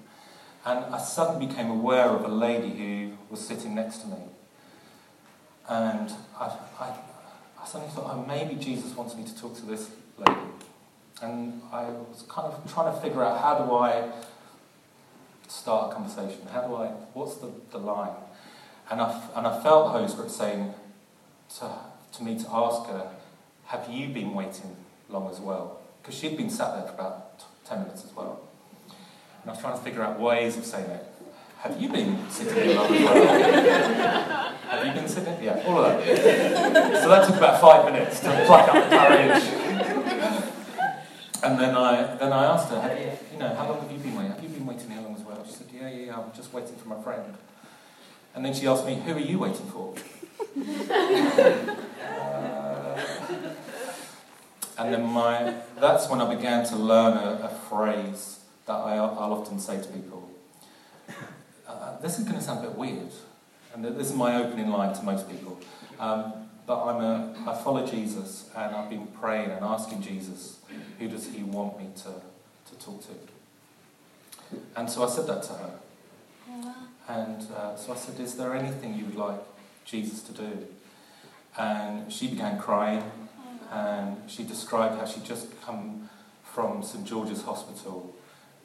And 0.65 0.93
I 0.93 0.97
suddenly 0.99 1.47
became 1.47 1.69
aware 1.69 2.09
of 2.09 2.23
a 2.25 2.27
lady 2.27 2.71
who 2.77 3.17
was 3.29 3.45
sitting 3.45 3.75
next 3.75 3.99
to 3.99 4.07
me. 4.07 4.17
And 5.69 6.11
I, 6.39 6.51
I, 6.79 6.93
I 7.61 7.65
suddenly 7.65 7.93
thought, 7.93 8.09
oh, 8.09 8.25
maybe 8.27 8.55
Jesus 8.55 8.95
wants 8.95 9.15
me 9.15 9.23
to 9.23 9.37
talk 9.37 9.55
to 9.57 9.65
this 9.65 9.89
lady. 10.17 10.39
And 11.21 11.61
I 11.71 11.85
was 11.85 12.23
kind 12.29 12.51
of 12.51 12.71
trying 12.71 12.93
to 12.93 13.01
figure 13.01 13.23
out 13.23 13.41
how 13.41 13.65
do 13.65 13.73
I 13.75 14.11
start 15.47 15.91
a 15.91 15.95
conversation? 15.95 16.47
How 16.51 16.61
do 16.61 16.75
I, 16.75 16.87
what's 17.13 17.35
the, 17.35 17.51
the 17.71 17.77
line? 17.77 18.15
And 18.89 19.01
I, 19.01 19.21
and 19.35 19.47
I 19.47 19.61
felt 19.61 19.91
Holy 19.91 20.07
Spirit 20.07 20.31
saying 20.31 20.73
to, 21.59 21.71
to 22.13 22.23
me 22.23 22.37
to 22.39 22.45
ask 22.51 22.87
her, 22.89 23.11
have 23.65 23.89
you 23.89 24.07
been 24.09 24.33
waiting 24.33 24.75
long 25.09 25.29
as 25.29 25.39
well? 25.39 25.81
Because 26.01 26.15
she'd 26.15 26.37
been 26.37 26.49
sat 26.49 26.75
there 26.75 26.87
for 26.87 26.93
about 26.93 27.43
10 27.65 27.79
minutes 27.83 28.05
as 28.05 28.13
well. 28.15 28.46
And 29.47 29.51
I 29.51 29.55
was 29.55 29.61
trying 29.61 29.77
to 29.77 29.81
figure 29.81 30.03
out 30.03 30.19
ways 30.19 30.57
of 30.57 30.65
saying 30.65 30.89
it. 30.89 31.05
Have 31.59 31.81
you 31.81 31.87
been 31.87 32.29
sitting 32.29 32.53
here 32.53 32.75
long 32.75 32.93
as 32.93 33.01
well? 33.01 34.53
have 34.67 34.85
you 34.85 34.91
been 34.91 35.07
sitting? 35.07 35.41
Yeah, 35.41 35.63
all 35.65 35.85
of 35.85 36.03
that. 36.03 37.01
So 37.01 37.07
that 37.07 37.25
took 37.25 37.37
about 37.37 37.61
five 37.61 37.85
minutes 37.85 38.19
to 38.19 38.43
pluck 38.45 38.67
up 38.67 38.89
the 38.89 38.97
courage. 38.97 39.43
And 41.43 41.57
then 41.57 41.77
I, 41.77 42.17
then 42.17 42.33
I 42.33 42.43
asked 42.43 42.67
her, 42.71 42.97
you, 42.99 43.11
you 43.31 43.39
know, 43.39 43.55
how 43.55 43.69
long 43.69 43.79
have 43.79 43.89
you 43.89 43.99
been 43.99 44.15
waiting? 44.15 44.33
Have 44.33 44.43
you 44.43 44.49
been 44.49 44.65
waiting 44.65 44.89
here 44.89 44.99
long 44.99 45.15
as 45.15 45.21
well? 45.21 45.41
She 45.45 45.53
said, 45.53 45.67
yeah, 45.73 45.87
yeah, 45.87 46.05
yeah, 46.07 46.19
I'm 46.19 46.33
just 46.35 46.51
waiting 46.51 46.75
for 46.75 46.89
my 46.89 47.01
friend. 47.01 47.33
And 48.35 48.43
then 48.43 48.53
she 48.53 48.67
asked 48.67 48.85
me, 48.85 48.95
who 48.95 49.13
are 49.13 49.19
you 49.19 49.39
waiting 49.39 49.67
for? 49.67 49.95
uh, 52.01 53.01
and 54.77 54.93
then 54.93 55.05
my, 55.05 55.53
that's 55.79 56.09
when 56.09 56.19
I 56.19 56.35
began 56.35 56.65
to 56.65 56.75
learn 56.75 57.15
a, 57.15 57.45
a 57.45 57.49
phrase 57.69 58.36
that 58.67 58.73
I, 58.73 58.95
I'll 58.97 59.33
often 59.33 59.59
say 59.59 59.81
to 59.81 59.87
people. 59.87 60.29
Uh, 61.67 61.99
this 61.99 62.17
is 62.17 62.23
going 62.23 62.37
to 62.37 62.41
sound 62.41 62.63
a 62.63 62.69
bit 62.69 62.77
weird, 62.77 63.11
and 63.73 63.83
this 63.83 64.09
is 64.09 64.15
my 64.15 64.41
opening 64.41 64.69
line 64.69 64.95
to 64.95 65.03
most 65.03 65.29
people. 65.29 65.59
Um, 65.99 66.47
but 66.65 66.81
I'm 66.81 67.01
a, 67.01 67.35
I 67.45 67.55
follow 67.55 67.85
Jesus, 67.85 68.49
and 68.55 68.73
I've 68.73 68.89
been 68.89 69.07
praying 69.07 69.51
and 69.51 69.65
asking 69.65 70.01
Jesus, 70.01 70.59
who 70.97 71.09
does 71.09 71.27
he 71.27 71.43
want 71.43 71.77
me 71.77 71.89
to, 71.97 72.03
to 72.69 72.85
talk 72.85 73.01
to? 73.03 74.57
And 74.77 74.89
so 74.89 75.03
I 75.03 75.09
said 75.09 75.27
that 75.27 75.43
to 75.43 75.53
her. 75.53 75.73
And 77.09 77.45
uh, 77.51 77.75
so 77.75 77.93
I 77.93 77.95
said, 77.97 78.19
Is 78.19 78.35
there 78.35 78.53
anything 78.55 78.93
you 78.93 79.05
would 79.05 79.15
like 79.15 79.39
Jesus 79.83 80.21
to 80.23 80.31
do? 80.31 80.67
And 81.57 82.11
she 82.11 82.29
began 82.29 82.59
crying, 82.59 83.03
and 83.71 84.17
she 84.27 84.43
described 84.43 84.97
how 84.99 85.05
she'd 85.05 85.25
just 85.25 85.61
come 85.61 86.09
from 86.43 86.81
St 86.81 87.05
George's 87.05 87.43
Hospital 87.43 88.13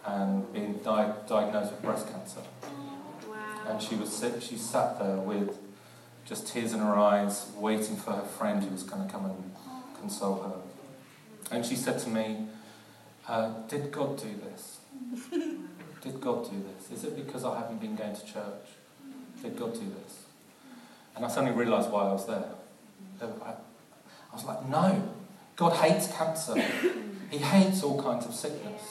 and 0.06 0.52
being 0.52 0.74
di- 0.84 1.14
diagnosed 1.28 1.72
with 1.72 1.82
breast 1.82 2.10
cancer. 2.10 2.40
Wow. 3.28 3.36
And 3.68 3.82
she 3.82 3.94
was 3.94 4.12
sit- 4.12 4.42
she 4.42 4.56
sat 4.56 4.98
there 4.98 5.16
with 5.16 5.58
just 6.24 6.46
tears 6.46 6.72
in 6.72 6.80
her 6.80 6.96
eyes, 6.96 7.50
waiting 7.56 7.96
for 7.96 8.12
her 8.12 8.22
friend 8.22 8.62
who 8.62 8.70
was 8.70 8.82
going 8.82 9.06
to 9.06 9.12
come 9.12 9.24
and 9.24 9.54
console 9.98 10.42
her. 10.42 11.54
And 11.54 11.64
she 11.64 11.76
said 11.76 11.98
to 12.00 12.08
me, 12.08 12.46
uh, 13.28 13.52
Did 13.68 13.92
God 13.92 14.18
do 14.18 14.28
this? 14.34 14.80
Did 16.02 16.20
God 16.20 16.50
do 16.50 16.62
this? 16.62 16.98
Is 16.98 17.04
it 17.04 17.16
because 17.16 17.44
I 17.44 17.58
haven't 17.58 17.80
been 17.80 17.94
going 17.94 18.14
to 18.14 18.24
church? 18.24 18.66
Did 19.42 19.56
God 19.56 19.74
do 19.74 19.80
this? 19.80 20.24
And 21.14 21.24
I 21.24 21.28
suddenly 21.28 21.56
realised 21.56 21.90
why 21.90 22.02
I 22.02 22.12
was 22.12 22.26
there. 22.26 22.44
I, 23.20 23.24
I 23.24 24.34
was 24.34 24.44
like, 24.44 24.68
no, 24.68 25.10
God 25.56 25.74
hates 25.74 26.08
cancer. 26.16 26.60
He 27.30 27.38
hates 27.38 27.82
all 27.82 28.02
kinds 28.02 28.26
of 28.26 28.34
sickness. 28.34 28.82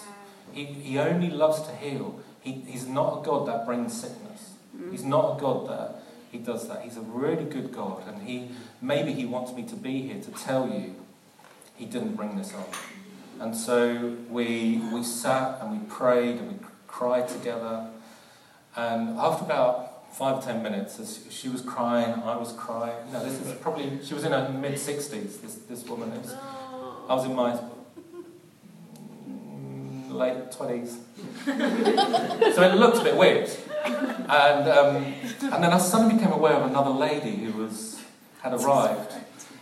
He, 0.52 0.66
he 0.66 1.00
only 1.00 1.30
loves 1.30 1.62
to 1.64 1.76
heal. 1.76 2.20
He, 2.42 2.54
he's 2.68 2.88
not 2.88 3.20
a 3.20 3.26
God 3.26 3.48
that 3.48 3.66
brings 3.66 4.00
sickness. 4.00 4.54
He's 4.90 5.04
not 5.04 5.38
a 5.38 5.42
God 5.42 5.70
that 5.70 6.04
he 6.32 6.38
does 6.38 6.68
that. 6.70 6.82
He's 6.82 6.98
a 6.98 7.02
really 7.02 7.44
good 7.44 7.72
God, 7.72 8.08
and 8.08 8.22
he 8.24 8.50
maybe 8.82 9.14
he 9.14 9.26
wants 9.26 9.52
me 9.54 9.64
to 9.64 9.76
be 9.76 10.02
here 10.04 10.22
to 10.22 10.32
tell 10.32 10.68
you 10.68 10.96
he 11.76 11.86
didn't 11.86 12.16
bring 12.16 12.38
this 12.38 12.54
on. 12.54 12.66
And 13.40 13.56
so 13.56 14.16
we 14.30 14.82
we 14.94 15.04
sat 15.04 15.62
and 15.62 15.72
we 15.72 15.86
prayed 15.88 16.38
and 16.38 16.54
we 16.54 16.66
cried 16.88 17.28
together. 17.28 17.88
And 18.76 19.18
after 19.20 19.44
about 19.44 20.14
five 20.14 20.38
or 20.38 20.42
ten 20.42 20.64
minutes, 20.64 21.00
as 21.00 21.26
she 21.30 21.50
was 21.50 21.62
crying, 21.62 22.14
I 22.24 22.38
was 22.38 22.54
crying. 22.54 23.12
No, 23.12 23.24
this 23.24 23.42
is 23.42 23.54
probably 23.60 24.00
she 24.04 24.14
was 24.14 24.24
in 24.24 24.32
her 24.32 24.50
mid 24.50 24.80
sixties. 24.80 25.38
This 25.40 25.56
this 25.70 25.84
woman 25.86 26.12
is. 26.12 26.34
I 27.10 27.14
was 27.14 27.26
in 27.26 27.36
my 27.36 27.52
mm, 27.52 27.71
late 30.22 30.52
twenties, 30.52 30.98
so 31.46 32.62
it 32.64 32.76
looked 32.76 32.98
a 32.98 33.04
bit 33.04 33.18
weird. 33.18 33.50
And 33.84 34.70
um, 34.70 34.96
and 35.54 35.64
then 35.64 35.74
I 35.74 35.78
suddenly 35.78 36.16
became 36.16 36.32
aware 36.32 36.54
of 36.54 36.70
another 36.70 36.92
lady 36.92 37.36
who 37.36 37.64
was 37.64 38.00
had 38.42 38.54
arrived, 38.54 39.14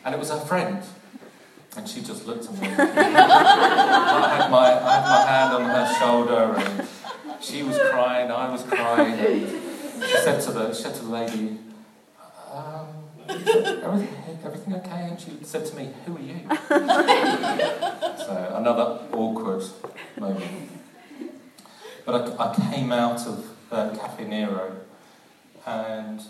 and 0.04 0.14
it 0.14 0.20
was 0.20 0.30
her 0.30 0.40
friend. 0.40 0.84
And 1.78 1.88
she 1.88 2.02
just 2.02 2.26
looked 2.26 2.46
at 2.46 2.54
me. 2.60 2.68
I 2.78 4.30
had 4.36 4.52
my 4.52 4.68
I 4.84 4.94
had 4.96 5.04
my 5.16 5.22
hand 5.32 5.54
on 5.58 5.64
her 5.76 5.88
shoulder, 6.00 6.44
and 6.58 6.88
she 7.40 7.64
was 7.64 7.78
crying. 7.78 8.32
I 8.32 8.50
was 8.52 8.64
crying. 8.64 9.18
She 10.02 10.18
said 10.18 10.42
to 10.42 10.52
the 10.52 10.74
she 10.74 10.82
said 10.84 10.96
to 10.96 11.04
the 11.04 11.12
lady, 11.12 11.58
everything, 13.48 14.40
everything 14.44 14.76
okay? 14.76 15.08
And 15.10 15.20
she 15.20 15.38
said 15.44 15.66
to 15.68 15.76
me, 15.76 15.90
Who 16.06 16.18
are 16.18 16.22
you? 16.22 16.40
so 18.18 18.54
another 18.56 19.00
awkward 19.14 19.64
moment. 20.20 20.72
But 22.06 22.40
I, 22.40 22.50
I 22.50 22.72
came 22.72 22.92
out 22.92 23.26
of 23.28 23.46
uh, 23.72 23.90
Caffè 23.92 24.28
Nero 24.28 24.78
and 25.66 26.22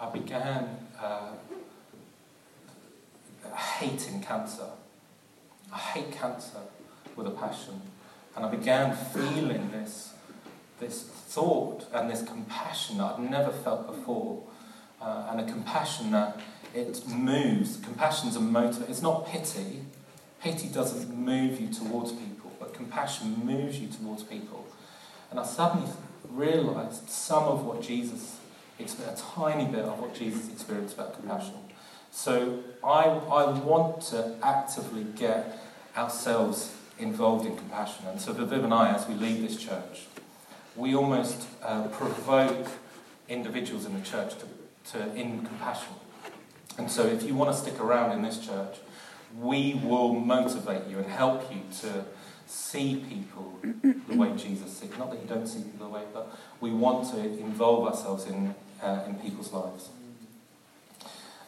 I 0.00 0.10
began 0.10 0.76
uh, 1.00 1.32
hating 3.54 4.22
cancer. 4.22 4.68
I 5.72 5.78
hate 5.78 6.12
cancer 6.12 6.58
with 7.16 7.26
a 7.26 7.30
passion. 7.30 7.80
And 8.34 8.46
I 8.46 8.50
began 8.50 8.96
feeling 8.96 9.70
this, 9.70 10.14
this 10.80 11.02
thought 11.02 11.86
and 11.92 12.10
this 12.10 12.22
compassion 12.22 12.98
that 12.98 13.14
I'd 13.18 13.30
never 13.30 13.50
felt 13.50 13.86
before. 13.86 14.42
Uh, 15.00 15.28
and 15.30 15.40
a 15.40 15.44
compassion 15.44 16.12
that 16.12 16.40
it 16.74 17.06
moves. 17.08 17.76
Compassion's 17.78 18.36
a 18.36 18.40
motor. 18.40 18.84
It's 18.88 19.02
not 19.02 19.26
pity. 19.26 19.82
Pity 20.40 20.68
doesn't 20.68 21.16
move 21.16 21.60
you 21.60 21.68
towards 21.68 22.12
people, 22.12 22.50
but 22.58 22.74
compassion 22.74 23.44
moves 23.44 23.78
you 23.78 23.88
towards 23.88 24.22
people. 24.22 24.66
And 25.30 25.38
I 25.38 25.44
suddenly 25.44 25.88
realized 26.28 27.08
some 27.08 27.44
of 27.44 27.64
what 27.64 27.82
Jesus 27.82 28.38
experienced, 28.78 29.22
a 29.22 29.26
tiny 29.34 29.66
bit 29.66 29.84
of 29.84 30.00
what 30.00 30.14
Jesus 30.14 30.50
experienced 30.50 30.94
about 30.94 31.14
compassion. 31.14 31.54
So 32.10 32.62
I, 32.84 33.04
I 33.04 33.58
want 33.58 34.02
to 34.06 34.34
actively 34.42 35.04
get 35.16 35.58
ourselves 35.96 36.74
involved 36.98 37.46
in 37.46 37.56
compassion. 37.56 38.06
And 38.06 38.20
so 38.20 38.32
Viv 38.32 38.64
and 38.64 38.74
I, 38.74 38.94
as 38.94 39.06
we 39.08 39.14
lead 39.14 39.42
this 39.42 39.56
church, 39.56 40.06
we 40.76 40.94
almost 40.94 41.46
uh, 41.62 41.88
provoke 41.88 42.68
individuals 43.28 43.86
in 43.86 43.94
the 43.94 44.04
church 44.04 44.34
to, 44.38 44.46
to 44.92 45.14
in 45.14 45.44
compassion. 45.46 45.94
And 46.78 46.90
so 46.90 47.06
if 47.06 47.22
you 47.22 47.34
want 47.34 47.54
to 47.54 47.56
stick 47.56 47.80
around 47.80 48.12
in 48.12 48.22
this 48.22 48.38
church, 48.38 48.76
we 49.38 49.80
will 49.82 50.14
motivate 50.14 50.88
you 50.88 50.98
and 50.98 51.06
help 51.06 51.52
you 51.52 51.60
to 51.80 52.04
see 52.46 53.04
people 53.08 53.58
the 53.62 54.16
way 54.16 54.32
Jesus 54.36 54.76
sees. 54.76 54.90
Not 54.98 55.10
that 55.10 55.20
you 55.20 55.28
don't 55.28 55.46
see 55.46 55.62
people 55.62 55.86
the 55.86 55.92
way, 55.92 56.02
but 56.12 56.36
we 56.60 56.70
want 56.70 57.10
to 57.12 57.20
involve 57.20 57.86
ourselves 57.88 58.26
in, 58.26 58.54
uh, 58.82 59.04
in 59.06 59.14
people's 59.16 59.52
lives. 59.52 59.88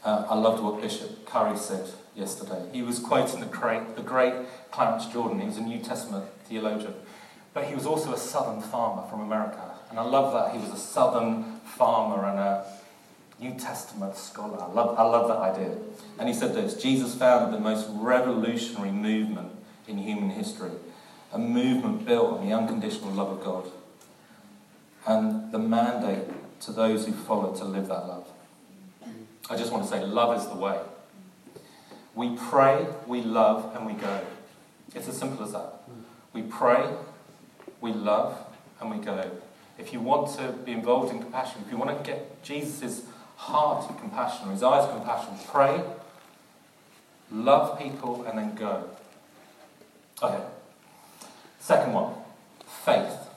Uh, 0.04 0.26
I 0.28 0.34
loved 0.34 0.62
what 0.62 0.80
Bishop 0.80 1.26
Curry 1.26 1.56
said 1.56 1.88
yesterday. 2.14 2.68
He 2.72 2.82
was 2.82 2.98
quoting 2.98 3.40
the 3.40 3.46
great, 3.46 3.96
the 3.96 4.02
great 4.02 4.34
Clarence 4.70 5.06
Jordan. 5.06 5.40
He 5.40 5.46
was 5.46 5.56
a 5.56 5.62
New 5.62 5.80
Testament 5.80 6.26
theologian, 6.44 6.94
but 7.54 7.64
he 7.64 7.74
was 7.74 7.86
also 7.86 8.12
a 8.12 8.18
southern 8.18 8.60
farmer 8.60 9.08
from 9.08 9.20
America. 9.20 9.74
And 9.90 9.98
I 9.98 10.02
love 10.02 10.32
that 10.32 10.54
he 10.54 10.58
was 10.58 10.78
a 10.78 10.82
southern 10.82 11.60
farmer 11.60 12.26
and 12.26 12.38
a 12.38 12.66
New 13.44 13.54
Testament 13.58 14.16
scholar. 14.16 14.58
I 14.62 14.72
love, 14.72 14.98
I 14.98 15.02
love 15.02 15.28
that 15.28 15.36
idea. 15.36 15.76
And 16.18 16.28
he 16.28 16.34
said 16.34 16.54
this 16.54 16.74
Jesus 16.74 17.14
founded 17.14 17.54
the 17.54 17.62
most 17.62 17.86
revolutionary 17.90 18.90
movement 18.90 19.52
in 19.86 19.98
human 19.98 20.30
history, 20.30 20.70
a 21.30 21.38
movement 21.38 22.06
built 22.06 22.38
on 22.38 22.48
the 22.48 22.54
unconditional 22.54 23.10
love 23.10 23.38
of 23.38 23.44
God 23.44 23.70
and 25.06 25.52
the 25.52 25.58
mandate 25.58 26.24
to 26.60 26.72
those 26.72 27.04
who 27.04 27.12
follow 27.12 27.54
to 27.54 27.64
live 27.64 27.88
that 27.88 28.08
love. 28.08 28.26
I 29.50 29.56
just 29.56 29.70
want 29.70 29.84
to 29.84 29.90
say, 29.90 30.02
love 30.02 30.40
is 30.40 30.46
the 30.48 30.54
way. 30.54 30.80
We 32.14 32.36
pray, 32.36 32.86
we 33.06 33.20
love, 33.20 33.76
and 33.76 33.84
we 33.84 33.92
go. 33.92 34.20
It's 34.94 35.06
as 35.06 35.18
simple 35.18 35.44
as 35.44 35.52
that. 35.52 35.82
We 36.32 36.42
pray, 36.42 36.88
we 37.82 37.92
love, 37.92 38.38
and 38.80 38.90
we 38.90 39.04
go. 39.04 39.30
If 39.76 39.92
you 39.92 40.00
want 40.00 40.34
to 40.38 40.52
be 40.52 40.72
involved 40.72 41.12
in 41.12 41.20
compassion, 41.20 41.62
if 41.66 41.70
you 41.70 41.76
want 41.76 41.98
to 41.98 42.10
get 42.10 42.42
Jesus' 42.42 43.02
heart 43.44 43.90
of 43.90 44.00
compassion, 44.00 44.50
his 44.50 44.62
eyes 44.62 44.84
of 44.84 44.96
compassion, 44.96 45.34
pray, 45.46 45.82
love 47.30 47.78
people, 47.78 48.24
and 48.24 48.38
then 48.38 48.54
go. 48.54 48.84
Okay. 50.22 50.42
Second 51.58 51.92
one 51.92 52.14
faith. 52.66 53.28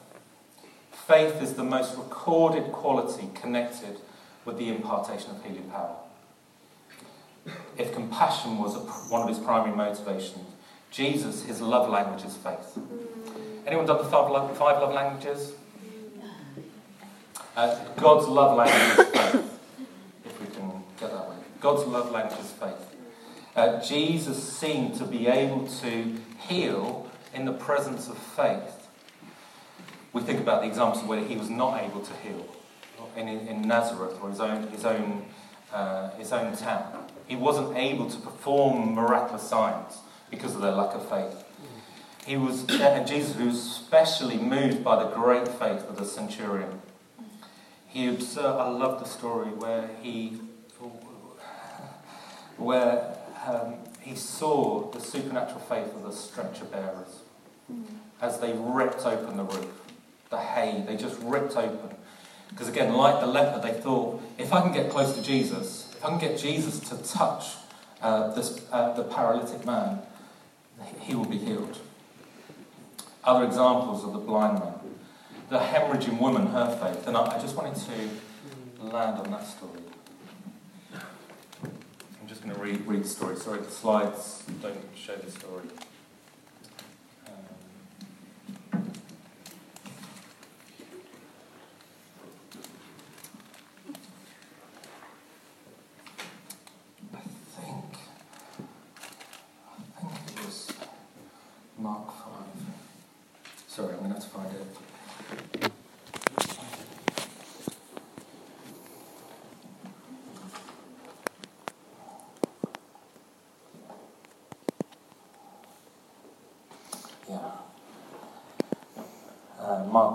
Faith 0.92 1.42
is 1.42 1.54
the 1.54 1.64
most 1.64 1.98
recorded 1.98 2.72
quality 2.74 3.30
connected 3.34 3.98
with 4.44 4.58
the 4.58 4.70
impartation 4.70 5.32
of 5.32 5.44
healing 5.44 5.70
power. 5.70 5.96
If 7.78 7.94
compassion 7.94 8.58
was 8.58 8.76
one 9.10 9.22
of 9.22 9.30
his 9.30 9.40
primary 9.40 9.76
motivations, 9.76 10.46
Jesus, 10.92 11.44
his 11.44 11.62
love 11.62 11.90
language 11.90 12.26
is 12.26 12.36
faith. 12.36 12.78
Anyone 13.66 13.86
done 13.86 13.98
the 13.98 14.04
five 14.06 14.32
love, 14.32 14.58
five 14.58 14.82
love 14.82 14.94
languages? 14.94 15.54
Uh, 17.56 17.76
God's 17.96 18.28
love 18.28 18.58
language 18.58 19.08
is 19.08 19.14
faith, 19.14 19.60
if 20.26 20.42
we 20.42 20.48
can 20.48 20.84
get 21.00 21.12
that 21.12 21.30
way. 21.30 21.36
God's 21.68 21.86
love 21.86 22.12
language 22.12 22.40
is 22.40 22.52
faith. 22.52 22.96
Uh, 23.54 23.82
Jesus 23.82 24.42
seemed 24.42 24.96
to 25.00 25.04
be 25.04 25.28
able 25.28 25.68
to 25.82 26.16
heal 26.48 27.12
in 27.34 27.44
the 27.44 27.52
presence 27.52 28.08
of 28.08 28.18
faith. 28.18 28.88
We 30.14 30.22
think 30.22 30.40
about 30.40 30.62
the 30.62 30.68
examples 30.70 31.04
where 31.04 31.20
he 31.20 31.36
was 31.36 31.50
not 31.50 31.84
able 31.84 32.00
to 32.00 32.14
heal 32.24 32.46
in, 33.18 33.28
in 33.28 33.64
Nazareth 33.64 34.18
or 34.22 34.30
his 34.30 34.40
own, 34.40 34.70
his, 34.70 34.86
own, 34.86 35.26
uh, 35.74 36.12
his 36.12 36.32
own 36.32 36.56
town. 36.56 37.06
He 37.28 37.36
wasn't 37.36 37.76
able 37.76 38.10
to 38.12 38.18
perform 38.18 38.96
miraculous 38.96 39.44
signs 39.44 39.98
because 40.32 40.56
of 40.56 40.62
their 40.62 40.72
lack 40.72 40.96
of 40.96 41.10
faith. 41.10 41.44
He 42.26 42.38
was, 42.38 42.66
and 42.80 43.06
Jesus 43.06 43.36
was 43.36 43.58
especially 43.58 44.38
moved 44.38 44.86
by 44.86 45.04
the 45.04 45.10
great 45.10 45.50
faith 45.50 45.84
of 45.90 45.98
the 45.98 46.06
centurion 46.06 46.80
he 47.98 48.08
observed, 48.08 48.60
I 48.60 48.70
love 48.70 49.00
the 49.00 49.08
story 49.08 49.50
where 49.50 49.90
he, 50.04 50.40
where 52.58 53.18
um, 53.46 53.76
he 54.02 54.16
saw 54.16 54.90
the 54.92 55.00
supernatural 55.00 55.60
faith 55.60 55.94
of 55.96 56.04
the 56.04 56.12
stretcher 56.12 56.66
bearers 56.66 57.22
mm. 57.72 57.86
as 58.22 58.40
they 58.40 58.54
ripped 58.54 59.06
open 59.06 59.38
the 59.38 59.44
roof, 59.44 59.82
the 60.30 60.38
hay, 60.38 60.84
they 60.88 60.96
just 60.96 61.20
ripped 61.22 61.56
open. 61.56 61.96
Because 62.50 62.68
again, 62.68 62.94
like 62.94 63.20
the 63.20 63.28
leper, 63.28 63.62
they 63.62 63.80
thought, 63.80 64.22
if 64.38 64.54
I 64.54 64.62
can 64.62 64.72
get 64.72 64.90
close 64.90 65.16
to 65.16 65.22
Jesus, 65.22 65.94
if 65.96 66.04
I 66.04 66.10
can 66.10 66.20
get 66.20 66.38
Jesus 66.38 66.80
to 66.90 66.98
touch 66.98 67.56
uh, 68.02 68.34
this, 68.34 68.66
uh, 68.72 68.94
the 68.94 69.04
paralytic 69.04 69.66
man, 69.66 70.00
he 71.02 71.16
will 71.16 71.26
be 71.26 71.38
healed. 71.38 71.80
Other 73.24 73.46
examples 73.46 74.04
of 74.04 74.14
the 74.14 74.20
blind 74.20 74.60
man 74.60 74.74
the 75.50 75.60
hemorrhaging 75.60 76.20
woman, 76.20 76.48
her 76.48 76.78
faith. 76.82 77.08
And 77.08 77.16
I, 77.16 77.38
I 77.38 77.40
just 77.40 77.56
wanted 77.56 77.76
to 77.76 78.86
land 78.86 79.20
on 79.20 79.32
that 79.32 79.46
story. 79.46 79.82
Going 82.48 82.60
to 82.60 82.66
read, 82.66 82.88
read 82.88 83.04
the 83.04 83.10
story. 83.10 83.36
Sorry, 83.36 83.60
the 83.60 83.70
slides 83.70 84.42
don't 84.62 84.78
show 84.96 85.18
the 85.18 85.30
story. 85.30 85.64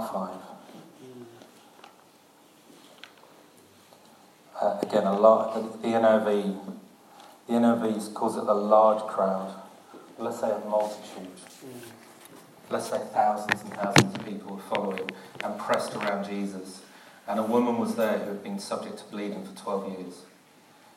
Mark 0.03 0.13
5. 0.13 0.31
Uh, 4.61 4.79
again, 4.83 5.05
a 5.05 5.19
lot, 5.19 5.55
the, 5.55 5.79
the 5.79 5.95
NIV, 5.95 6.59
the 7.47 7.53
NIV 7.53 8.15
calls 8.15 8.37
it 8.37 8.43
a 8.43 8.53
large 8.53 9.03
crowd. 9.05 9.55
Let's 10.19 10.41
say 10.41 10.51
a 10.51 10.59
multitude. 10.69 11.29
Let's 12.71 12.91
say 12.91 13.01
thousands 13.13 13.63
and 13.63 13.75
thousands 13.75 14.15
of 14.15 14.25
people 14.25 14.57
were 14.57 14.63
following 14.63 15.09
and 15.45 15.59
pressed 15.59 15.95
around 15.95 16.29
Jesus. 16.29 16.83
And 17.29 17.39
a 17.39 17.45
woman 17.45 17.79
was 17.79 17.95
there 17.95 18.19
who 18.19 18.31
had 18.31 18.43
been 18.43 18.59
subject 18.59 18.99
to 18.99 19.05
bleeding 19.05 19.45
for 19.45 19.57
12 19.57 19.99
years. 19.99 20.15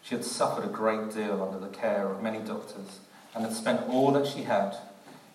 She 0.02 0.16
had 0.16 0.26
suffered 0.26 0.66
a 0.66 0.70
great 0.70 1.14
deal 1.14 1.44
under 1.44 1.60
the 1.60 1.74
care 1.74 2.08
of 2.08 2.24
many 2.24 2.40
doctors 2.40 3.00
and 3.34 3.44
had 3.44 3.54
spent 3.54 3.88
all 3.90 4.12
that 4.12 4.26
she 4.26 4.44
had, 4.44 4.76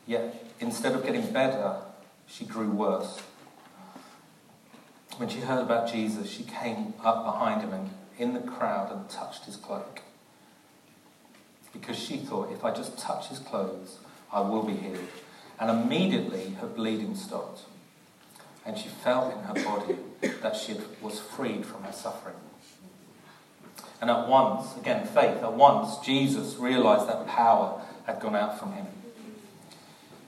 yet 0.06 0.52
instead 0.60 0.94
of 0.94 1.04
getting 1.04 1.32
better, 1.32 1.76
she 2.26 2.44
grew 2.44 2.70
worse. 2.70 3.20
When 5.20 5.28
she 5.28 5.40
heard 5.40 5.60
about 5.60 5.92
Jesus, 5.92 6.30
she 6.30 6.44
came 6.44 6.94
up 7.04 7.26
behind 7.26 7.60
him 7.60 7.74
and 7.74 7.90
in 8.16 8.32
the 8.32 8.40
crowd 8.40 8.90
and 8.90 9.06
touched 9.10 9.44
his 9.44 9.56
cloak. 9.56 10.00
Because 11.74 11.98
she 11.98 12.16
thought, 12.16 12.50
if 12.50 12.64
I 12.64 12.72
just 12.72 12.96
touch 12.96 13.28
his 13.28 13.38
clothes, 13.38 13.98
I 14.32 14.40
will 14.40 14.62
be 14.62 14.72
healed. 14.72 15.08
And 15.58 15.70
immediately 15.70 16.54
her 16.62 16.66
bleeding 16.66 17.14
stopped. 17.14 17.64
And 18.64 18.78
she 18.78 18.88
felt 18.88 19.34
in 19.34 19.40
her 19.40 19.52
body 19.62 19.96
that 20.40 20.56
she 20.56 20.78
was 21.02 21.20
freed 21.20 21.66
from 21.66 21.82
her 21.82 21.92
suffering. 21.92 22.36
And 24.00 24.08
at 24.08 24.26
once, 24.26 24.74
again, 24.78 25.06
faith, 25.06 25.42
at 25.42 25.52
once, 25.52 25.98
Jesus 25.98 26.56
realized 26.56 27.06
that 27.10 27.26
power 27.26 27.82
had 28.06 28.20
gone 28.20 28.36
out 28.36 28.58
from 28.58 28.72
him. 28.72 28.86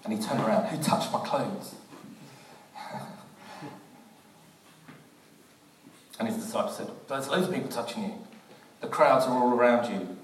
And 0.05 0.13
he 0.13 0.23
turned 0.23 0.41
around. 0.41 0.67
Who 0.67 0.83
touched 0.83 1.11
my 1.11 1.21
clothes? 1.21 1.77
And 6.23 6.33
his 6.33 6.45
disciples 6.45 6.77
said, 6.77 6.89
There's 7.09 7.27
loads 7.27 7.49
of 7.49 7.53
people 7.53 7.69
touching 7.69 8.05
you. 8.05 8.15
The 8.81 8.87
crowds 8.87 9.27
are 9.27 9.37
all 9.37 9.53
around 9.55 9.93
you. 9.93 10.17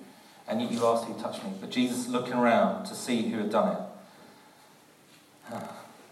And 0.47 0.63
yet 0.63 0.71
you 0.71 0.87
asked 0.87 1.07
who 1.07 1.21
touched 1.21 1.43
me. 1.43 1.51
But 1.61 1.71
Jesus 1.71 2.07
looking 2.07 2.35
around 2.35 2.85
to 2.85 2.95
see 2.95 3.29
who 3.29 3.39
had 3.39 3.51
done 3.51 3.77
it. 5.51 5.55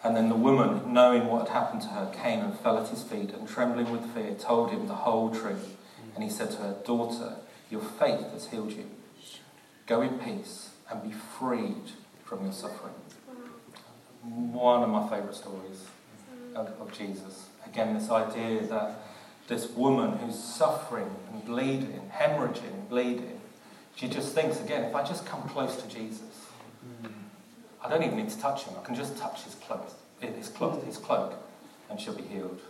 And 0.02 0.16
then 0.16 0.28
the 0.28 0.34
woman, 0.34 0.92
knowing 0.92 1.26
what 1.26 1.46
had 1.46 1.56
happened 1.56 1.82
to 1.82 1.88
her, 1.88 2.12
came 2.12 2.40
and 2.40 2.58
fell 2.58 2.78
at 2.78 2.88
his 2.88 3.04
feet 3.04 3.30
and 3.30 3.48
trembling 3.48 3.92
with 3.92 4.12
fear 4.12 4.34
told 4.34 4.70
him 4.70 4.88
the 4.88 4.94
whole 4.94 5.30
truth. 5.30 5.76
And 6.16 6.24
he 6.24 6.30
said 6.30 6.50
to 6.50 6.56
her, 6.58 6.76
Daughter, 6.84 7.36
your 7.70 7.80
faith 7.80 8.32
has 8.32 8.48
healed 8.48 8.72
you. 8.72 8.86
Go 9.86 10.02
in 10.02 10.18
peace 10.18 10.70
and 10.90 11.00
be 11.00 11.12
freed 11.12 11.92
from 12.24 12.42
your 12.42 12.52
suffering. 12.52 12.94
One 14.22 14.82
of 14.82 14.88
my 14.88 15.08
favourite 15.08 15.36
stories 15.36 15.86
of, 16.56 16.72
of 16.80 16.92
Jesus. 16.92 17.46
Again, 17.64 17.94
this 17.94 18.10
idea 18.10 18.66
that 18.66 19.00
this 19.48 19.68
woman 19.70 20.18
who's 20.18 20.38
suffering 20.38 21.10
and 21.32 21.44
bleeding, 21.44 22.10
hemorrhaging, 22.12 22.88
bleeding, 22.88 23.40
she 23.94 24.08
just 24.08 24.34
thinks 24.34 24.60
again, 24.60 24.84
if 24.84 24.94
I 24.94 25.02
just 25.02 25.24
come 25.24 25.42
close 25.48 25.76
to 25.82 25.88
Jesus, 25.88 26.46
I 27.82 27.88
don't 27.88 28.02
even 28.02 28.16
need 28.16 28.30
to 28.30 28.38
touch 28.38 28.64
him. 28.64 28.74
I 28.80 28.84
can 28.84 28.94
just 28.94 29.16
touch 29.16 29.44
his 29.44 29.54
cloak, 29.54 29.88
his 30.20 30.48
cloth, 30.48 30.84
his 30.84 30.98
cloak, 30.98 31.34
and 31.88 32.00
she'll 32.00 32.14
be 32.14 32.22
healed. 32.22 32.60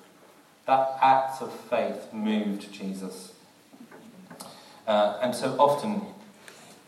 That 0.66 0.98
act 1.00 1.40
of 1.40 1.52
faith 1.52 2.12
moved 2.12 2.72
Jesus. 2.72 3.32
Uh, 4.86 5.18
and 5.22 5.34
so 5.34 5.56
often, 5.58 6.02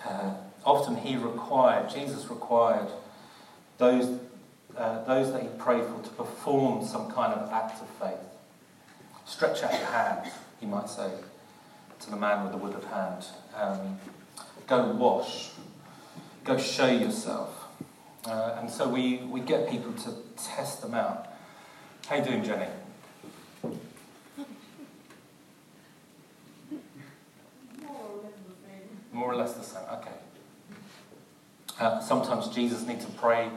uh, 0.04 0.34
often 0.64 0.96
he 0.96 1.16
required, 1.16 1.88
Jesus 1.88 2.28
required 2.28 2.88
those, 3.78 4.18
uh, 4.76 5.04
those 5.04 5.32
that 5.32 5.42
he 5.42 5.48
prayed 5.58 5.84
for 5.84 6.02
to 6.02 6.10
perform 6.10 6.84
some 6.84 7.10
kind 7.10 7.32
of 7.32 7.50
act 7.50 7.80
of 7.80 7.88
faith. 8.00 8.27
Stretch 9.28 9.62
out 9.62 9.72
your 9.72 9.90
hand, 9.90 10.32
he 10.58 10.64
might 10.64 10.88
say 10.88 11.10
to 12.00 12.10
the 12.10 12.16
man 12.16 12.44
with 12.44 12.52
the 12.52 12.58
withered 12.58 12.84
hand. 12.84 13.26
Um, 13.54 13.98
go 14.66 14.90
wash. 14.92 15.50
Go 16.44 16.56
show 16.56 16.86
yourself. 16.86 17.66
Uh, 18.24 18.56
and 18.58 18.70
so 18.70 18.88
we, 18.88 19.18
we 19.18 19.40
get 19.40 19.68
people 19.68 19.92
to 19.92 20.14
test 20.42 20.80
them 20.80 20.94
out. 20.94 21.28
How 22.06 22.16
you 22.16 22.24
doing, 22.24 22.42
Jenny? 22.42 22.66
More 29.12 29.30
or 29.30 29.36
less 29.36 29.52
the 29.52 29.62
same. 29.62 29.82
Okay. 29.92 30.10
Uh, 31.78 32.00
sometimes 32.00 32.48
Jesus 32.48 32.86
needs 32.86 33.04
to 33.04 33.12
pray 33.12 33.50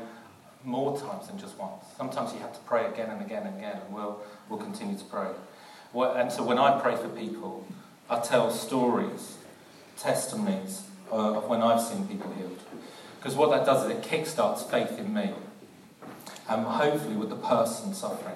more 0.65 0.99
times 0.99 1.27
than 1.27 1.39
just 1.39 1.57
once. 1.57 1.86
Sometimes 1.97 2.34
you 2.34 2.39
have 2.39 2.53
to 2.53 2.60
pray 2.60 2.86
again 2.88 3.10
and 3.10 3.21
again 3.21 3.47
and 3.47 3.57
again, 3.57 3.77
and 3.84 3.93
we'll, 3.93 4.19
we'll 4.49 4.60
continue 4.60 4.97
to 4.97 5.05
pray. 5.05 5.29
And 5.93 6.32
so 6.32 6.43
when 6.43 6.58
I 6.58 6.80
pray 6.80 6.95
for 6.95 7.10
people, 7.10 7.65
I 8.10 8.19
tell 8.19 8.49
stories, 8.51 9.38
testimonies 9.97 10.84
of 11.10 11.47
when 11.47 11.62
I've 11.62 11.82
seen 11.82 12.08
people 12.08 12.32
healed. 12.34 12.60
Because 13.17 13.36
what 13.36 13.51
that 13.51 13.65
does 13.65 13.86
is 13.86 13.91
it 13.91 14.01
kickstarts 14.01 14.69
faith 14.69 14.97
in 14.97 15.13
me, 15.13 15.32
and 16.49 16.65
hopefully 16.65 17.15
with 17.15 17.30
the 17.30 17.36
person 17.36 17.93
suffering. 17.93 18.36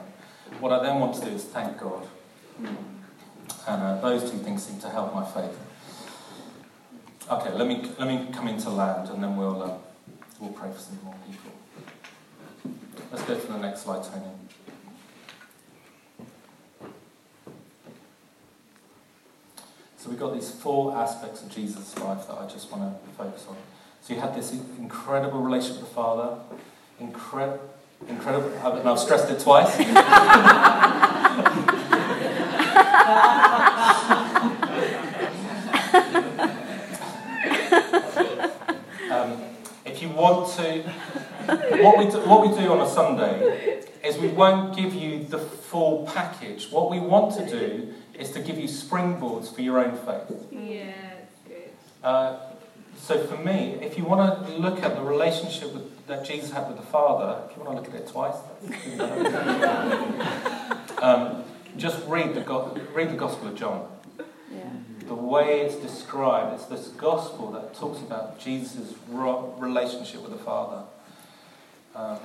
What 0.59 0.71
I 0.71 0.83
then 0.83 0.99
want 0.99 1.15
to 1.15 1.21
do 1.21 1.31
is 1.31 1.43
thank 1.43 1.79
God. 1.79 2.07
And 3.67 3.81
uh, 3.81 3.99
those 3.99 4.29
two 4.29 4.37
things 4.37 4.63
seem 4.63 4.79
to 4.81 4.89
help 4.89 5.13
my 5.13 5.25
faith. 5.25 5.57
Okay, 7.31 7.51
let 7.53 7.67
me, 7.67 7.91
let 7.97 8.07
me 8.07 8.29
come 8.31 8.47
into 8.47 8.69
land 8.69 9.09
and 9.09 9.23
then 9.23 9.35
we'll, 9.35 9.63
uh, 9.63 9.71
we'll 10.39 10.51
pray 10.51 10.71
for 10.71 10.79
some 10.79 10.99
more 11.03 11.15
people. 11.27 11.51
Let's 13.11 13.23
go 13.25 13.39
to 13.39 13.47
the 13.47 13.57
next 13.57 13.81
slide, 13.81 14.03
Tony. 14.03 14.25
So 20.05 20.11
we've 20.11 20.19
got 20.19 20.35
these 20.35 20.51
four 20.51 20.95
aspects 20.95 21.41
of 21.41 21.49
Jesus' 21.49 21.97
life 21.97 22.27
that 22.27 22.37
I 22.37 22.45
just 22.45 22.71
want 22.71 22.83
to 22.83 23.11
focus 23.13 23.47
on. 23.49 23.55
So 24.03 24.13
you 24.13 24.19
had 24.19 24.35
this 24.35 24.51
incredible 24.77 25.41
relationship 25.41 25.81
with 25.81 25.89
the 25.89 25.95
Father, 25.95 26.37
incre- 27.01 27.57
incredible, 28.07 28.49
and 28.49 28.87
I've 28.87 28.99
stressed 28.99 29.31
it 29.31 29.39
twice. 29.39 29.79
um, 39.09 39.41
if 39.87 40.03
you 40.03 40.09
want 40.09 40.55
to, 40.57 40.83
what 41.81 41.97
we, 41.97 42.11
do, 42.11 42.19
what 42.29 42.47
we 42.47 42.55
do 42.55 42.71
on 42.71 42.81
a 42.81 42.87
Sunday 42.87 43.81
is 44.03 44.19
we 44.19 44.27
won't 44.27 44.75
give 44.75 44.93
you 44.93 45.23
the 45.23 45.39
full 45.39 46.05
package. 46.13 46.69
What 46.69 46.91
we 46.91 46.99
want 46.99 47.33
to 47.37 47.49
do 47.49 47.91
is 48.19 48.31
to 48.31 48.39
give 48.39 48.57
you 48.57 48.67
springboards 48.67 49.53
for 49.53 49.61
your 49.61 49.79
own 49.79 49.97
faith. 49.97 50.47
Yeah, 50.51 50.93
good. 51.47 51.69
Uh, 52.03 52.37
so 52.97 53.25
for 53.25 53.37
me, 53.37 53.77
if 53.81 53.97
you 53.97 54.05
want 54.05 54.47
to 54.47 54.53
look 54.55 54.81
at 54.83 54.95
the 54.95 55.01
relationship 55.01 55.73
with, 55.73 56.07
that 56.07 56.25
Jesus 56.25 56.51
had 56.51 56.67
with 56.67 56.77
the 56.77 56.85
Father, 56.85 57.41
if 57.49 57.57
you 57.57 57.63
want 57.63 57.75
to 57.77 57.81
look 57.81 57.93
at 57.93 58.01
it 58.01 58.07
twice, 58.07 58.35
um, 61.01 61.43
just 61.77 62.05
read 62.07 62.33
the, 62.33 62.41
go- 62.41 62.77
read 62.93 63.09
the 63.09 63.17
Gospel 63.17 63.49
of 63.49 63.55
John. 63.55 63.87
Yeah. 64.51 64.69
The 65.07 65.15
way 65.15 65.61
it's 65.61 65.75
described, 65.75 66.53
it's 66.53 66.65
this 66.65 66.87
Gospel 66.89 67.51
that 67.51 67.75
talks 67.75 67.99
about 67.99 68.39
Jesus' 68.39 68.93
relationship 69.09 70.21
with 70.21 70.31
the 70.31 70.37
Father. 70.37 70.83
Um, 71.95 72.19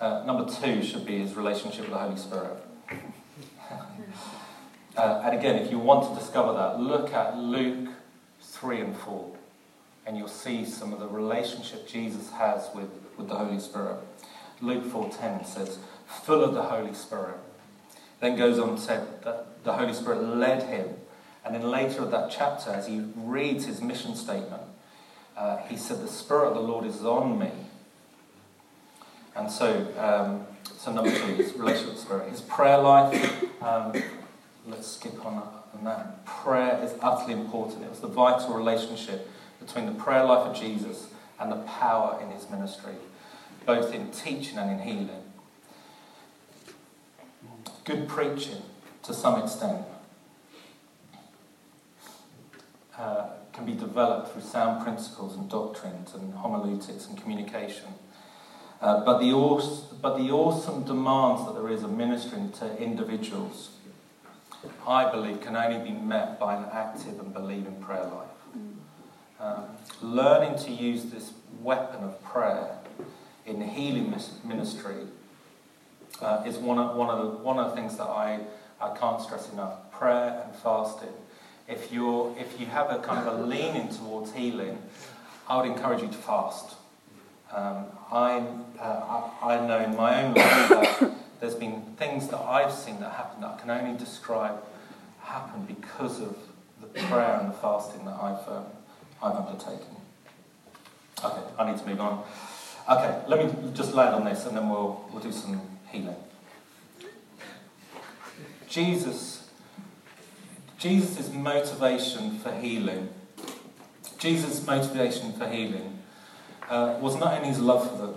uh, 0.00 0.24
number 0.24 0.50
two 0.52 0.82
should 0.82 1.06
be 1.06 1.18
his 1.18 1.34
relationship 1.34 1.82
with 1.82 1.90
the 1.90 1.98
Holy 1.98 2.16
Spirit. 2.16 2.56
Uh, 4.96 5.22
and 5.24 5.36
again, 5.36 5.56
if 5.56 5.70
you 5.70 5.78
want 5.78 6.08
to 6.08 6.20
discover 6.20 6.52
that, 6.52 6.80
look 6.80 7.12
at 7.12 7.36
Luke 7.36 7.88
3 8.40 8.80
and 8.80 8.96
4, 8.96 9.36
and 10.06 10.16
you'll 10.16 10.28
see 10.28 10.64
some 10.64 10.92
of 10.92 11.00
the 11.00 11.08
relationship 11.08 11.88
Jesus 11.88 12.30
has 12.32 12.68
with, 12.74 12.90
with 13.16 13.28
the 13.28 13.34
Holy 13.34 13.58
Spirit. 13.58 13.96
Luke 14.60 14.84
4.10 14.84 15.46
says, 15.46 15.78
full 16.06 16.42
of 16.42 16.54
the 16.54 16.62
Holy 16.62 16.94
Spirit. 16.94 17.36
Then 18.20 18.36
goes 18.36 18.58
on 18.58 18.76
to 18.76 18.80
say 18.80 19.02
that 19.24 19.64
the 19.64 19.74
Holy 19.74 19.92
Spirit 19.92 20.22
led 20.22 20.62
him. 20.62 20.88
And 21.44 21.54
then 21.54 21.68
later 21.70 22.02
of 22.02 22.10
that 22.10 22.30
chapter, 22.30 22.70
as 22.70 22.86
he 22.86 23.04
reads 23.16 23.66
his 23.66 23.82
mission 23.82 24.14
statement, 24.14 24.62
uh, 25.36 25.58
he 25.68 25.76
said, 25.76 26.00
The 26.00 26.08
Spirit 26.08 26.48
of 26.48 26.54
the 26.54 26.60
Lord 26.60 26.86
is 26.86 27.04
on 27.04 27.38
me. 27.38 27.50
And 29.36 29.50
so, 29.50 29.86
um, 29.98 30.46
so 30.78 30.92
number 30.92 31.10
two 31.10 31.42
is 31.42 31.52
relationship 31.54 31.88
with 31.88 31.96
the 31.96 32.02
Spirit. 32.02 32.30
His 32.30 32.40
prayer 32.40 32.78
life, 32.78 33.62
um, 33.62 33.92
let's 34.66 34.88
skip 34.88 35.24
on, 35.24 35.42
that. 35.82 36.24
Prayer 36.24 36.80
is 36.82 36.94
utterly 37.00 37.34
important. 37.34 37.84
It 37.84 37.90
was 37.90 38.00
the 38.00 38.08
vital 38.08 38.54
relationship 38.54 39.28
between 39.60 39.86
the 39.86 39.92
prayer 39.92 40.24
life 40.24 40.46
of 40.46 40.56
Jesus 40.56 41.08
and 41.38 41.50
the 41.50 41.56
power 41.56 42.20
in 42.22 42.30
his 42.30 42.48
ministry, 42.48 42.94
both 43.66 43.92
in 43.92 44.10
teaching 44.10 44.58
and 44.58 44.70
in 44.70 44.78
healing. 44.86 45.22
Good 47.84 48.08
preaching, 48.08 48.62
to 49.02 49.12
some 49.12 49.42
extent, 49.42 49.84
uh, 52.96 53.26
can 53.52 53.66
be 53.66 53.74
developed 53.74 54.32
through 54.32 54.42
sound 54.42 54.84
principles 54.84 55.36
and 55.36 55.48
doctrines 55.50 56.14
and 56.14 56.34
homiletics 56.34 57.06
and 57.06 57.20
communication. 57.20 57.88
Uh, 58.80 59.04
but, 59.04 59.18
the 59.18 59.32
but 60.02 60.16
the 60.16 60.30
awesome 60.30 60.84
demands 60.84 61.46
that 61.46 61.54
there 61.54 61.70
is 61.70 61.82
of 61.82 61.92
ministering 61.92 62.52
to 62.52 62.76
individuals, 62.78 63.70
I 64.86 65.10
believe, 65.10 65.40
can 65.40 65.56
only 65.56 65.78
be 65.78 65.96
met 65.96 66.38
by 66.38 66.56
an 66.56 66.66
active 66.72 67.18
and 67.20 67.32
believing 67.32 67.76
prayer 67.80 68.04
life. 68.04 68.28
Um, 69.40 69.64
learning 70.00 70.58
to 70.64 70.70
use 70.70 71.06
this 71.06 71.32
weapon 71.60 72.04
of 72.04 72.22
prayer 72.22 72.78
in 73.44 73.60
healing 73.60 74.14
ministry 74.44 75.06
uh, 76.20 76.42
is 76.46 76.56
one 76.56 76.78
of, 76.78 76.96
one, 76.96 77.10
of 77.10 77.18
the, 77.18 77.38
one 77.38 77.58
of 77.58 77.70
the 77.70 77.76
things 77.76 77.96
that 77.96 78.04
I, 78.04 78.40
I 78.80 78.96
can't 78.96 79.20
stress 79.20 79.52
enough. 79.52 79.90
Prayer 79.90 80.44
and 80.44 80.54
fasting. 80.56 81.12
If, 81.68 81.92
you're, 81.92 82.34
if 82.38 82.60
you 82.60 82.66
have 82.66 82.90
a 82.90 82.98
kind 82.98 83.26
of 83.26 83.38
a 83.38 83.42
leaning 83.44 83.88
towards 83.88 84.32
healing, 84.32 84.78
I 85.48 85.56
would 85.56 85.66
encourage 85.66 86.02
you 86.02 86.08
to 86.08 86.14
fast. 86.14 86.76
Um, 87.52 87.86
I, 88.10 88.44
uh, 88.80 89.30
I, 89.42 89.54
I 89.54 89.66
know 89.66 89.78
in 89.78 89.96
my 89.96 90.24
own 90.24 90.34
life 90.34 90.68
that 90.68 91.12
there's 91.40 91.54
been 91.54 91.82
things 91.96 92.28
that 92.28 92.38
I've 92.38 92.72
seen 92.72 93.00
that 93.00 93.12
happen 93.12 93.42
that 93.42 93.54
I 93.54 93.60
can 93.60 93.70
only 93.70 93.98
describe 93.98 94.62
happen 95.20 95.64
because 95.64 96.20
of 96.20 96.36
the 96.80 97.00
prayer 97.00 97.38
and 97.40 97.50
the 97.50 97.56
fasting 97.56 98.04
that 98.04 98.14
I've, 98.14 98.48
um, 98.48 98.64
I've 99.22 99.36
undertaken. 99.36 99.96
Okay, 101.24 101.42
I 101.58 101.70
need 101.70 101.78
to 101.78 101.86
move 101.86 102.00
on. 102.00 102.24
Okay, 102.90 103.22
let 103.28 103.44
me 103.44 103.70
just 103.72 103.94
land 103.94 104.14
on 104.14 104.24
this 104.24 104.44
and 104.46 104.56
then 104.56 104.68
we'll, 104.68 105.08
we'll 105.10 105.22
do 105.22 105.32
some 105.32 105.60
healing. 105.90 106.16
Jesus, 108.68 109.48
Jesus' 110.78 111.32
motivation 111.32 112.38
for 112.38 112.52
healing, 112.52 113.08
Jesus' 114.18 114.66
motivation 114.66 115.32
for 115.32 115.48
healing 115.48 115.98
uh, 116.68 116.98
was 117.00 117.16
not 117.16 117.34
only 117.34 117.48
his 117.48 117.60
love 117.60 117.90
for 117.90 117.96
them, 117.96 118.14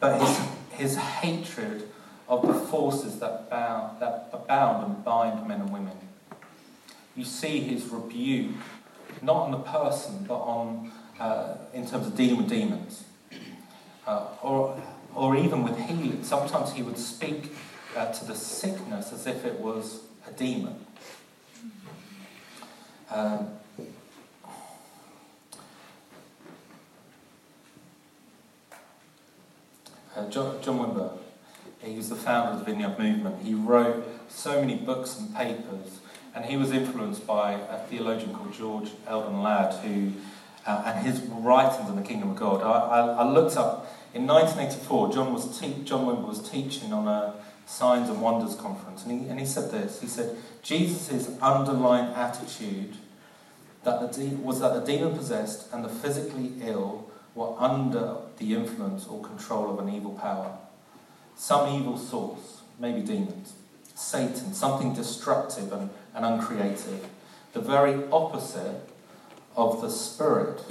but 0.00 0.20
his, 0.20 0.40
his 0.72 0.96
hatred 0.96 1.89
of 2.30 2.46
the 2.46 2.54
forces 2.54 3.18
that 3.18 3.50
bound, 3.50 4.00
that 4.00 4.46
bound 4.46 4.86
and 4.86 5.04
bind 5.04 5.48
men 5.48 5.60
and 5.60 5.72
women. 5.72 5.96
You 7.16 7.24
see 7.24 7.58
his 7.58 7.86
rebuke, 7.86 8.54
not 9.20 9.36
on 9.36 9.50
the 9.50 9.58
person, 9.58 10.24
but 10.28 10.38
on, 10.38 10.92
uh, 11.18 11.56
in 11.74 11.86
terms 11.88 12.06
of 12.06 12.16
dealing 12.16 12.36
with 12.36 12.48
demons. 12.48 13.04
Uh, 14.06 14.26
or, 14.42 14.80
or 15.14 15.36
even 15.36 15.64
with 15.64 15.76
healing. 15.76 16.22
Sometimes 16.22 16.72
he 16.72 16.82
would 16.82 16.98
speak 16.98 17.52
uh, 17.96 18.12
to 18.12 18.24
the 18.24 18.34
sickness 18.34 19.12
as 19.12 19.26
if 19.26 19.44
it 19.44 19.58
was 19.58 20.00
a 20.26 20.30
demon. 20.30 20.86
Um, 23.10 23.48
uh, 30.14 30.30
John, 30.30 30.62
John 30.62 30.78
Wimber, 30.78 31.18
he 31.82 31.96
was 31.96 32.08
the 32.08 32.16
founder 32.16 32.52
of 32.52 32.58
the 32.58 32.64
Vineyard 32.64 32.98
Movement. 32.98 33.42
He 33.42 33.54
wrote 33.54 34.06
so 34.28 34.60
many 34.60 34.76
books 34.76 35.18
and 35.18 35.34
papers, 35.34 36.00
and 36.34 36.44
he 36.44 36.56
was 36.56 36.72
influenced 36.72 37.26
by 37.26 37.52
a 37.52 37.78
theologian 37.88 38.34
called 38.34 38.52
George 38.52 38.90
Eldon 39.06 39.42
Ladd, 39.42 39.74
who, 39.84 40.12
uh, 40.66 40.82
and 40.86 41.06
his 41.06 41.20
writings 41.22 41.88
on 41.88 41.96
the 41.96 42.02
Kingdom 42.02 42.30
of 42.30 42.36
God. 42.36 42.62
I, 42.62 43.00
I, 43.00 43.06
I 43.22 43.28
looked 43.30 43.56
up 43.56 43.92
in 44.12 44.26
1984. 44.26 45.12
John 45.12 45.32
was 45.32 45.58
te- 45.58 45.82
John 45.84 46.04
Wimber 46.06 46.28
was 46.28 46.48
teaching 46.48 46.92
on 46.92 47.08
a 47.08 47.34
Signs 47.66 48.08
and 48.08 48.20
Wonders 48.20 48.56
conference, 48.56 49.04
and 49.04 49.20
he, 49.20 49.28
and 49.28 49.38
he 49.38 49.46
said 49.46 49.70
this. 49.70 50.00
He 50.00 50.06
said 50.06 50.36
Jesus' 50.62 51.30
underlying 51.40 52.12
attitude 52.14 52.96
that 53.84 54.00
the 54.00 54.08
de- 54.08 54.36
was 54.36 54.60
that 54.60 54.74
the 54.74 54.80
demon 54.80 55.16
possessed 55.16 55.72
and 55.72 55.84
the 55.84 55.88
physically 55.88 56.52
ill 56.62 57.10
were 57.34 57.54
under 57.58 58.16
the 58.38 58.54
influence 58.54 59.06
or 59.06 59.22
control 59.22 59.70
of 59.72 59.86
an 59.86 59.94
evil 59.94 60.12
power. 60.12 60.58
Some 61.40 61.74
evil 61.74 61.96
source, 61.96 62.60
maybe 62.78 63.00
demons, 63.00 63.54
Satan, 63.94 64.52
something 64.52 64.92
destructive 64.92 65.72
and, 65.72 65.88
and 66.14 66.26
uncreative. 66.26 67.08
The 67.54 67.62
very 67.62 68.04
opposite 68.12 68.86
of 69.56 69.80
the 69.80 69.88
spirit 69.88 70.62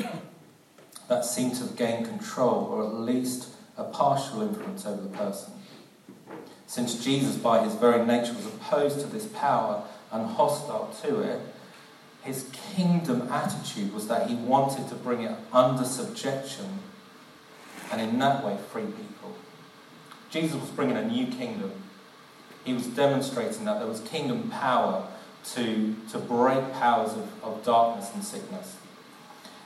that 1.07 1.25
seemed 1.25 1.55
to 1.55 1.61
have 1.61 1.75
gained 1.75 2.05
control 2.05 2.65
or 2.65 2.85
at 2.85 2.93
least 2.93 3.49
a 3.77 3.83
partial 3.83 4.43
influence 4.43 4.85
over 4.85 5.01
the 5.01 5.17
person. 5.17 5.53
Since 6.67 7.03
Jesus, 7.03 7.35
by 7.35 7.63
his 7.63 7.73
very 7.73 8.05
nature, 8.05 8.33
was 8.33 8.45
opposed 8.45 8.99
to 8.99 9.07
this 9.07 9.25
power 9.25 9.83
and 10.11 10.23
hostile 10.23 10.95
to 11.01 11.21
it, 11.21 11.41
his 12.21 12.47
kingdom 12.75 13.27
attitude 13.31 13.91
was 13.91 14.07
that 14.07 14.29
he 14.29 14.35
wanted 14.35 14.87
to 14.89 14.95
bring 14.95 15.23
it 15.23 15.35
under 15.51 15.83
subjection 15.83 16.77
and 17.91 17.99
in 17.99 18.19
that 18.19 18.45
way 18.45 18.55
free 18.71 18.85
people. 18.85 19.18
Jesus 20.29 20.59
was 20.59 20.69
bringing 20.69 20.97
a 20.97 21.05
new 21.05 21.27
kingdom. 21.27 21.71
He 22.63 22.73
was 22.73 22.87
demonstrating 22.87 23.65
that 23.65 23.79
there 23.79 23.87
was 23.87 24.01
kingdom 24.01 24.49
power 24.49 25.07
to, 25.53 25.95
to 26.11 26.17
break 26.19 26.73
powers 26.73 27.13
of, 27.13 27.43
of 27.43 27.63
darkness 27.63 28.11
and 28.13 28.23
sickness. 28.23 28.77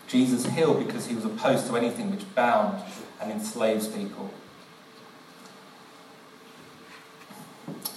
Jesus 0.07 0.45
healed 0.45 0.85
because 0.85 1.07
he 1.07 1.15
was 1.15 1.25
opposed 1.25 1.67
to 1.67 1.75
anything 1.75 2.11
which 2.11 2.23
bound 2.35 2.81
and 3.19 3.31
enslaves 3.31 3.87
people. 3.87 4.31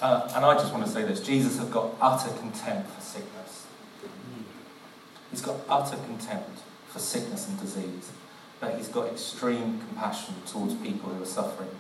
Uh, 0.01 0.31
and 0.35 0.45
I 0.45 0.55
just 0.55 0.73
want 0.73 0.85
to 0.85 0.91
say 0.91 1.03
this 1.03 1.21
Jesus 1.21 1.59
has 1.59 1.69
got 1.69 1.95
utter 2.01 2.31
contempt 2.39 2.91
for 2.91 3.01
sickness. 3.01 3.67
He's 5.31 5.43
got 5.43 5.57
utter 5.69 5.97
contempt 5.97 6.61
for 6.89 6.99
sickness 6.99 7.49
and 7.49 7.59
disease, 7.61 8.11
but 8.61 8.77
he's 8.77 8.89
got 8.89 9.09
extreme 9.09 9.81
compassion 9.81 10.35
towards 10.47 10.75
people 10.75 11.11
who 11.11 11.23
are 11.23 11.27
suffering. 11.27 11.71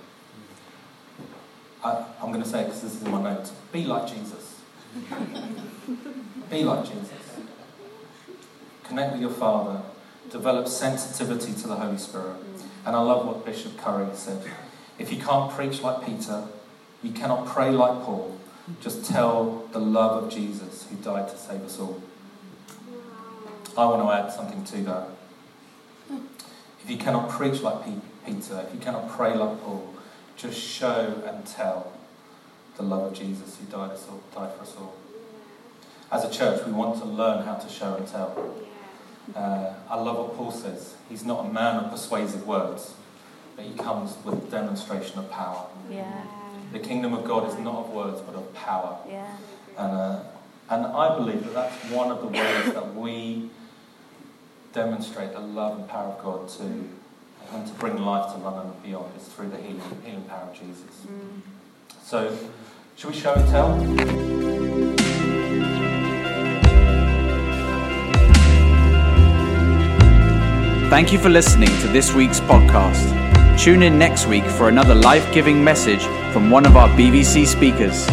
I, 1.87 2.05
I'm 2.20 2.32
going 2.32 2.43
to 2.43 2.49
say 2.49 2.64
because 2.64 2.82
this 2.82 2.97
is 2.97 3.03
in 3.05 3.12
my 3.12 3.22
notes 3.22 3.53
be 3.70 3.84
like 3.84 4.09
Jesus. 4.09 4.61
be 6.51 6.64
like 6.64 6.84
Jesus. 6.84 7.12
Connect 8.82 9.12
with 9.12 9.20
your 9.20 9.30
Father. 9.30 9.82
Develop 10.30 10.66
sensitivity 10.66 11.53
to 11.53 11.68
the 11.68 11.76
Holy 11.76 11.99
Spirit. 11.99 12.37
And 12.84 12.97
I 12.97 13.01
love 13.01 13.24
what 13.24 13.47
Bishop 13.47 13.78
Curry 13.78 14.09
said. 14.14 14.43
If 14.99 15.12
you 15.12 15.22
can't 15.22 15.53
preach 15.53 15.82
like 15.82 16.05
Peter, 16.05 16.49
you 17.05 17.12
cannot 17.12 17.47
pray 17.47 17.70
like 17.70 18.03
Paul. 18.03 18.37
Just 18.80 19.05
tell 19.05 19.68
the 19.70 19.78
love 19.78 20.24
of 20.24 20.30
Jesus 20.32 20.89
who 20.91 20.97
died 20.97 21.28
to 21.28 21.37
save 21.37 21.62
us 21.62 21.78
all. 21.78 22.03
I 23.78 23.84
want 23.84 24.03
to 24.03 24.11
add 24.11 24.32
something 24.32 24.64
to 24.64 24.76
that. 24.91 25.09
If 26.82 26.91
you 26.91 26.97
cannot 26.97 27.28
preach 27.28 27.61
like 27.61 27.84
Peter, 28.24 28.64
if 28.66 28.74
you 28.74 28.80
cannot 28.80 29.09
pray 29.09 29.37
like 29.37 29.61
Paul, 29.62 29.95
just 30.37 30.61
show 30.61 31.22
and 31.26 31.47
tell 31.47 31.93
the 32.76 32.82
love 32.82 33.12
of 33.12 33.18
Jesus 33.18 33.59
who 33.59 33.66
died, 33.66 33.91
us 33.91 34.07
all, 34.09 34.22
died 34.34 34.55
for 34.55 34.62
us 34.62 34.74
all. 34.78 34.95
As 36.12 36.24
a 36.24 36.30
church, 36.30 36.64
we 36.66 36.72
want 36.72 36.99
to 37.01 37.05
learn 37.05 37.45
how 37.45 37.55
to 37.55 37.68
show 37.68 37.95
and 37.97 38.07
tell. 38.07 38.55
Uh, 39.34 39.72
I 39.89 39.97
love 39.97 40.18
what 40.18 40.37
Paul 40.37 40.53
says. 40.53 40.95
He's 41.09 41.24
not 41.24 41.47
a 41.47 41.53
man 41.53 41.76
of 41.76 41.91
persuasive 41.91 42.47
words, 42.47 42.95
but 43.57 43.64
he 43.64 43.74
comes 43.74 44.16
with 44.24 44.51
demonstration 44.51 45.18
of 45.18 45.30
power. 45.30 45.66
Yeah. 45.91 46.24
The 46.72 46.78
kingdom 46.78 47.14
of 47.14 47.24
God 47.24 47.49
is 47.49 47.59
not 47.59 47.87
of 47.87 47.91
words, 47.91 48.20
but 48.20 48.34
of 48.34 48.53
power. 48.55 48.99
Yeah. 49.09 49.37
And, 49.78 49.93
uh, 49.93 50.22
and 50.68 50.87
I 50.87 51.16
believe 51.16 51.45
that 51.45 51.55
that's 51.55 51.91
one 51.91 52.11
of 52.11 52.20
the 52.20 52.28
ways 52.28 52.72
that 52.74 52.95
we 52.95 53.51
demonstrate 54.72 55.32
the 55.32 55.41
love 55.41 55.78
and 55.78 55.89
power 55.89 56.12
of 56.12 56.22
God 56.22 56.49
to, 56.51 56.89
and 57.53 57.66
to 57.66 57.72
bring 57.74 57.97
life 57.99 58.32
to 58.34 58.38
London 58.38 58.72
and 58.72 58.82
beyond 58.82 59.12
is 59.16 59.24
through 59.28 59.49
the 59.49 59.57
healing, 59.57 59.80
healing 60.05 60.22
power 60.24 60.49
of 60.51 60.53
Jesus. 60.53 61.07
Mm. 61.07 61.40
So, 62.03 62.36
should 62.97 63.11
we 63.11 63.16
show 63.16 63.34
and 63.34 63.49
tell? 63.49 64.76
Thank 70.88 71.12
you 71.12 71.18
for 71.18 71.28
listening 71.28 71.68
to 71.80 71.88
this 71.88 72.14
week's 72.14 72.40
podcast. 72.40 73.26
Tune 73.59 73.82
in 73.82 73.99
next 73.99 74.26
week 74.26 74.44
for 74.44 74.68
another 74.68 74.94
life 74.94 75.32
giving 75.32 75.62
message 75.62 76.05
from 76.32 76.51
one 76.51 76.64
of 76.64 76.76
our 76.76 76.88
BVC 76.90 77.47
speakers. 77.47 78.07